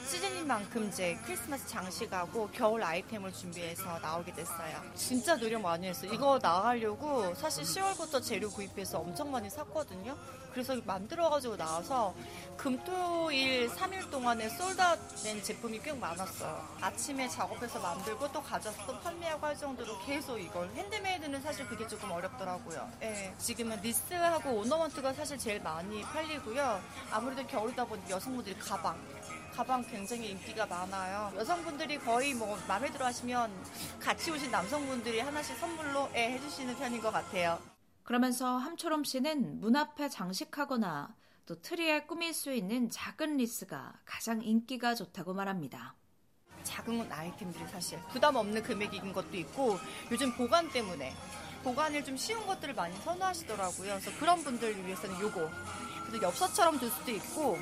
[0.09, 4.81] 시즌인 만큼 이제 크리스마스 장식하고 겨울 아이템을 준비해서 나오게 됐어요.
[4.93, 6.11] 진짜 노력 많이 했어요.
[6.13, 10.15] 이거 나가려고 사실 10월부터 재료 구입해서 엄청 많이 샀거든요.
[10.55, 12.15] 그래서 만들어가지고 나와서
[12.55, 16.65] 금토일 3일 동안에 sold된 제품이 꽤 많았어요.
[16.79, 22.09] 아침에 작업해서 만들고 또 가져서 또 판매하고 할 정도로 계속 이걸 핸드메이드는 사실 그게 조금
[22.09, 22.89] 어렵더라고요.
[23.01, 26.81] 예, 지금은 리스하고 ornament가 사실 제일 많이 팔리고요.
[27.11, 28.97] 아무래도 겨울이다 보니 여성분들이 가방
[29.55, 31.31] 가방 굉장히 인기가 많아요.
[31.37, 33.49] 여성분들이 거의 뭐 마음에 들어 하시면
[34.01, 37.57] 같이 오신 남성분들이 하나씩 선물로 예, 해주시는 편인 것 같아요.
[38.03, 44.93] 그러면서 함초롬 씨는 문 앞에 장식하거나 또 트리에 꾸밀 수 있는 작은 리스가 가장 인기가
[44.93, 45.95] 좋다고 말합니다.
[46.63, 49.77] 작은 아이템들이 사실 부담 없는 금액인 것도 있고
[50.11, 51.13] 요즘 보관 때문에
[51.63, 53.99] 보관을 좀 쉬운 것들을 많이 선호하시더라고요.
[53.99, 55.49] 그래서 그런 분들을 위해서는 요거.
[56.07, 57.57] 그래서 엽서처럼 둘 수도 있고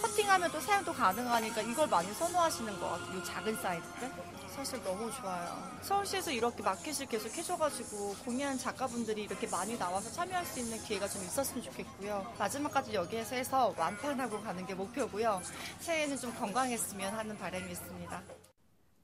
[0.00, 3.18] 커팅하면 또 사용도 가능하니까 이걸 많이 선호하시는 것 같아요.
[3.18, 4.10] 이 작은 사이즈들.
[4.48, 5.78] 사실 너무 좋아요.
[5.82, 11.22] 서울시에서 이렇게 마켓을 계속 해줘가지고 공연 작가분들이 이렇게 많이 나와서 참여할 수 있는 기회가 좀
[11.22, 12.34] 있었으면 좋겠고요.
[12.38, 15.40] 마지막까지 여기에서 해서 완판하고 가는 게 목표고요.
[15.78, 18.22] 새해에는 좀 건강했으면 하는 바람이 있습니다.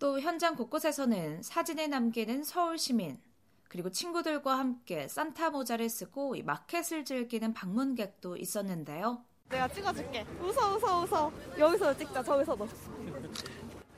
[0.01, 3.21] 또 현장 곳곳에서는 사진에 남기는 서울 시민,
[3.69, 9.25] 그리고 친구들과 함께 산타 모자를 쓰고 마켓을 즐기는 방문객도 있었는데요.
[9.49, 10.25] 내가 찍어줄게.
[10.41, 11.33] 웃어, 웃어, 웃어.
[11.59, 12.67] 여기서 찍자, 저기서도.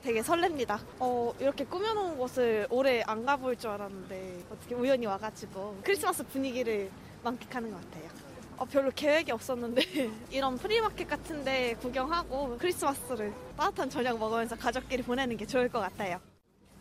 [0.03, 0.79] 되게 설렙니다.
[0.99, 6.89] 어, 이렇게 꾸며놓은 곳을 올해 안 가볼 줄 알았는데 어떻게 우연히 와가지고 크리스마스 분위기를
[7.23, 8.09] 만끽하는 것 같아요.
[8.57, 9.81] 어, 별로 계획이 없었는데
[10.31, 16.19] 이런 프리마켓 같은데 구경하고 크리스마스를 따뜻한 저녁 먹으면서 가족끼리 보내는 게 좋을 것 같아요.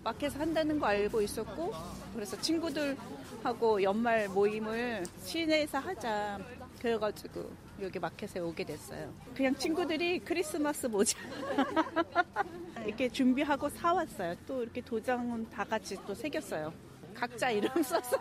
[0.04, 1.72] 마켓 한다는 거 알고 있었고
[2.14, 6.38] 그래서 친구들하고 연말 모임을 시내에서 하자
[6.80, 7.50] 그래가지고
[7.80, 9.12] 여기 마켓에 오게 됐어요.
[9.34, 11.18] 그냥 친구들이 크리스마스 모자
[12.86, 14.34] 이렇게 준비하고 사왔어요.
[14.46, 16.72] 또 이렇게 도장은 다 같이 또 새겼어요.
[17.14, 18.16] 각자 이름 써서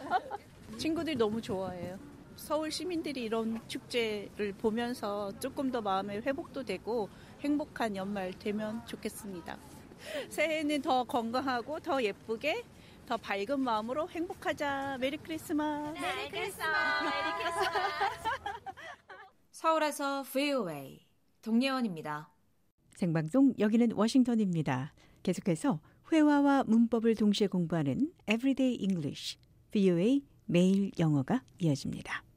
[0.78, 1.98] 친구들이 너무 좋아해요.
[2.36, 7.08] 서울 시민들이 이런 축제를 보면서 조금 더 마음의 회복도 되고
[7.40, 9.58] 행복한 연말 되면 좋겠습니다.
[10.28, 12.64] 새해는 더 건강하고 더 예쁘게
[13.08, 14.98] 더 밝은 마음으로 행복하자.
[15.00, 15.98] Merry Christmas.
[15.98, 17.04] Merry Christmas.
[17.04, 18.28] Merry Christmas.
[19.50, 21.00] 서울에서 VOA
[21.40, 22.28] 동예원입니다.
[22.96, 24.92] 생방송 여기는 워싱턴입니다.
[25.22, 25.80] 계속해서
[26.12, 29.38] 회화와 문법을 동시에 공부하는 Everyday English,
[29.70, 32.27] VOA 매일 영어가 이어집니다.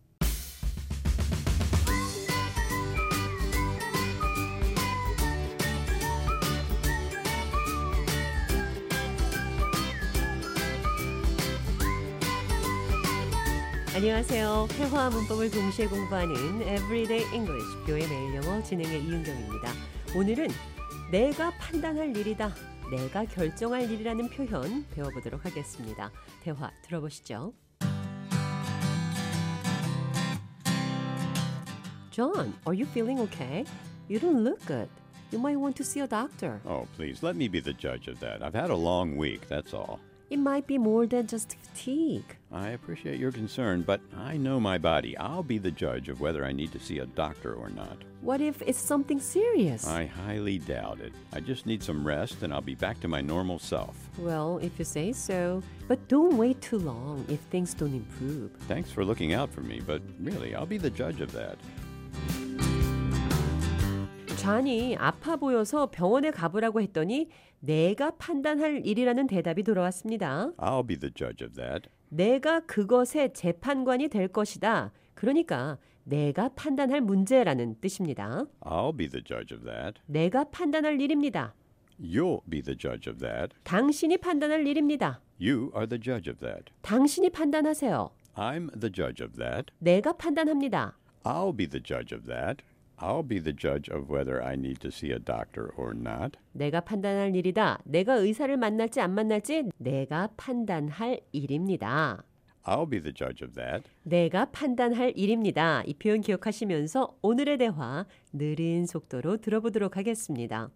[14.02, 14.68] 안녕하세요.
[14.80, 16.34] 회화 문법을 동시에 공부하는
[16.64, 19.72] Everyday English 교의 매일 영어 진행의 이은경입니다.
[20.18, 20.48] 오늘은
[21.12, 22.52] 내가 판단할 일이다.
[22.90, 26.12] 내가 결정할 일이라는 표현 배워보도록 하겠습니다.
[26.42, 27.54] 대화 들어보시죠.
[32.10, 33.66] John, are you feeling okay?
[34.10, 34.90] You don't look good.
[35.32, 36.60] You might want to see a doctor.
[36.66, 38.42] Oh, please, let me be the judge of that.
[38.42, 40.00] I've had a long week, that's all.
[40.32, 42.38] It might be more than just fatigue.
[42.54, 45.18] I appreciate your concern, but I know my body.
[45.18, 47.98] I'll be the judge of whether I need to see a doctor or not.
[48.22, 49.86] What if it's something serious?
[49.86, 51.12] I highly doubt it.
[51.34, 54.10] I just need some rest and I'll be back to my normal self.
[54.18, 55.62] Well, if you say so.
[55.90, 58.52] But don't wait too long if things don't improve.
[58.70, 61.58] Thanks for looking out for me, but really, I'll be the judge of that.
[64.42, 67.30] 잔이 아파 보여서 병원에 가보라고 했더니
[67.60, 70.52] 내가 판단할 일이라는 대답이 돌아왔습니다.
[70.58, 71.88] I'll be the judge of that.
[72.10, 74.94] 내가 그것의 재판관이 될 것이다.
[75.14, 78.46] 그러니까 내가 판단할 문제라는 뜻입니다.
[78.62, 80.02] I'll be the judge of that.
[80.08, 81.54] 내가 판단할 일입니다.
[82.02, 83.54] You'll be the judge of that.
[83.64, 85.22] 당신이 판단할 일입니다.
[85.40, 86.74] You are the judge of that.
[86.82, 88.10] 당신이 판단하세요.
[88.34, 89.72] I'm the judge of that.
[89.78, 90.98] 내가 판단합니다.
[91.24, 92.64] I'll be the judge of that.
[93.02, 96.38] I'll be the judge of whether I need to see a doctor or not.
[96.54, 97.80] 내가 판단할 일이다.
[97.84, 102.24] 내가 의사를 만날지 안 만날지 내가 판단할 일입니다.
[102.64, 103.90] I'll be the judge of that.
[104.04, 105.82] 내가 판단할 일입니다.
[105.88, 110.70] 이 표현 기억하시면서 오늘의 대화 느린 속도로 들어보도록 하겠습니다.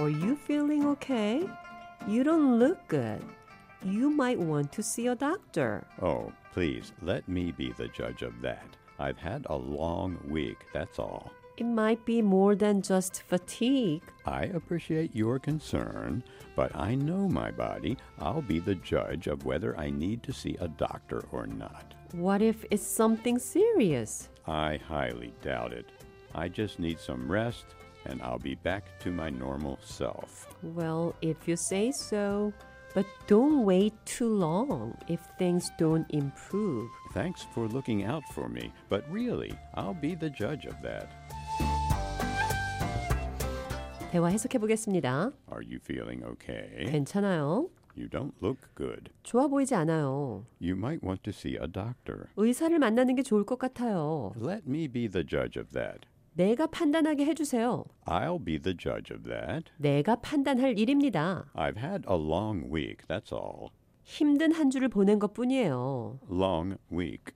[0.00, 1.46] Are you feeling okay?
[2.08, 3.22] You don't look good.
[3.84, 5.82] You might want to see a doctor.
[6.00, 8.66] Oh, please, let me be the judge of that.
[8.98, 11.32] I've had a long week, that's all.
[11.56, 14.02] It might be more than just fatigue.
[14.24, 16.24] I appreciate your concern,
[16.56, 17.96] but I know my body.
[18.18, 21.94] I'll be the judge of whether I need to see a doctor or not.
[22.12, 24.28] What if it's something serious?
[24.46, 25.90] I highly doubt it.
[26.34, 27.66] I just need some rest,
[28.06, 30.54] and I'll be back to my normal self.
[30.62, 32.52] Well, if you say so.
[32.93, 36.89] But don't wait too long if things don't improve.
[37.13, 41.07] Thanks for looking out for me, but really, I'll be the judge of that.
[44.11, 45.31] 대화 해석해 보겠습니다.
[45.51, 46.85] Are you feeling okay?
[46.89, 47.69] 괜찮아요.
[47.95, 49.11] You don't look good.
[49.23, 50.45] 좋아 보이지 않아요.
[50.61, 52.27] You might want to see a doctor.
[52.37, 54.33] 의사를 만나는 게 좋을 것 같아요.
[54.39, 56.07] Let me be the judge of that.
[56.34, 57.84] 내가 판단하게 해주세요.
[58.06, 59.70] I'll be the judge of that.
[59.76, 61.44] 내가 판단할 일입니다.
[61.54, 63.68] I've had a long week, that's all.
[64.04, 66.18] 힘든 한 주를 보낸 것 뿐이에요.
[66.30, 67.34] Long week.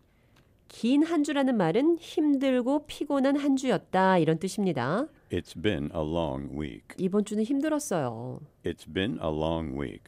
[0.68, 5.06] 긴 한 주라는 말은 힘들고 피곤한 한 주였다 이런 뜻입니다.
[5.30, 6.86] It's been a long week.
[6.98, 8.40] 이번 주는 힘들었어요.
[8.64, 10.04] It's been a long week.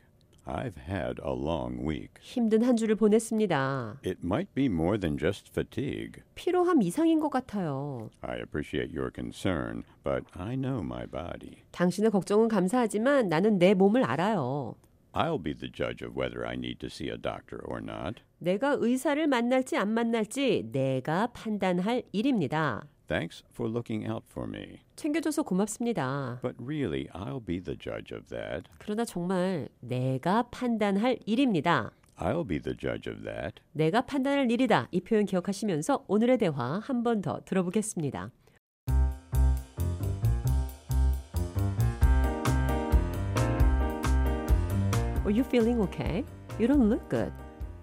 [0.48, 2.12] I've had a long week.
[2.22, 4.00] 힘든 한 주를 보냈습니다.
[4.04, 6.22] It might be more than just fatigue.
[6.34, 8.08] 피로함 이상인 것 같아요.
[8.22, 11.64] I appreciate your concern, but I know my body.
[11.72, 14.74] 당신의 걱정은 감사하지만 나는 내 몸을 알아요.
[15.12, 18.22] I'll be the judge of whether I need to see a doctor or not.
[18.38, 22.86] 내가 의사를 만날지 안 만날지 내가 판단할 일입니다.
[23.08, 24.80] Thanks for looking out for me.
[24.96, 26.40] 챙겨줘서 고맙습니다.
[26.42, 28.68] But really, I'll be the judge of that.
[28.78, 31.92] 그러나 정말 내가 판단할 일입니다.
[32.18, 33.62] I'll be the judge of that.
[33.72, 34.88] 내가 판단할 일이다.
[34.90, 38.30] 이 표현 기억하시면서 오늘의 대화 한 번 더 들어보겠습니다.
[45.24, 46.24] Are you feeling okay?
[46.58, 47.32] You don't look good.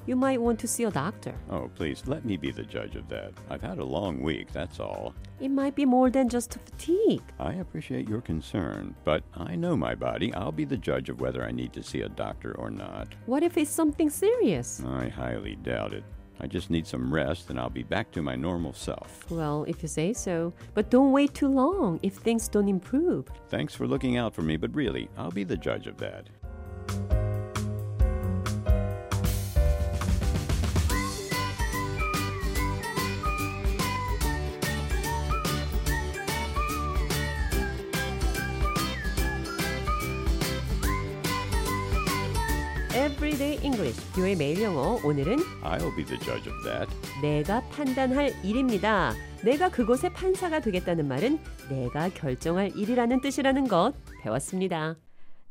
[0.06, 1.34] You might want to see a doctor.
[1.50, 3.34] Oh, please, let me be the judge of that.
[3.50, 5.16] I've had a long week, that's all.
[5.40, 7.24] It might be more than just fatigue.
[7.40, 10.34] I appreciate your concern, but I know my body.
[10.34, 13.16] I'll be the judge of whether I need to see a doctor or not.
[13.26, 14.84] What if it's something serious?
[14.86, 16.04] I highly doubt it.
[16.40, 19.30] I just need some rest and I'll be back to my normal self.
[19.32, 20.54] Well, if you say so.
[20.74, 23.28] But don't wait too long if things don't improve.
[23.50, 26.30] Thanks for looking out for me, but really, I'll be the judge of that.
[44.16, 44.98] VOA 매일 영어.
[45.04, 46.88] 오늘은 I'll be the judge of that.
[47.22, 49.14] 내가 판단할 일입니다.
[49.44, 51.38] 내가 그곳의 판사가 되겠다는 말은
[51.70, 54.96] 내가 결정할 일이라는 뜻이라는 것 배웠습니다.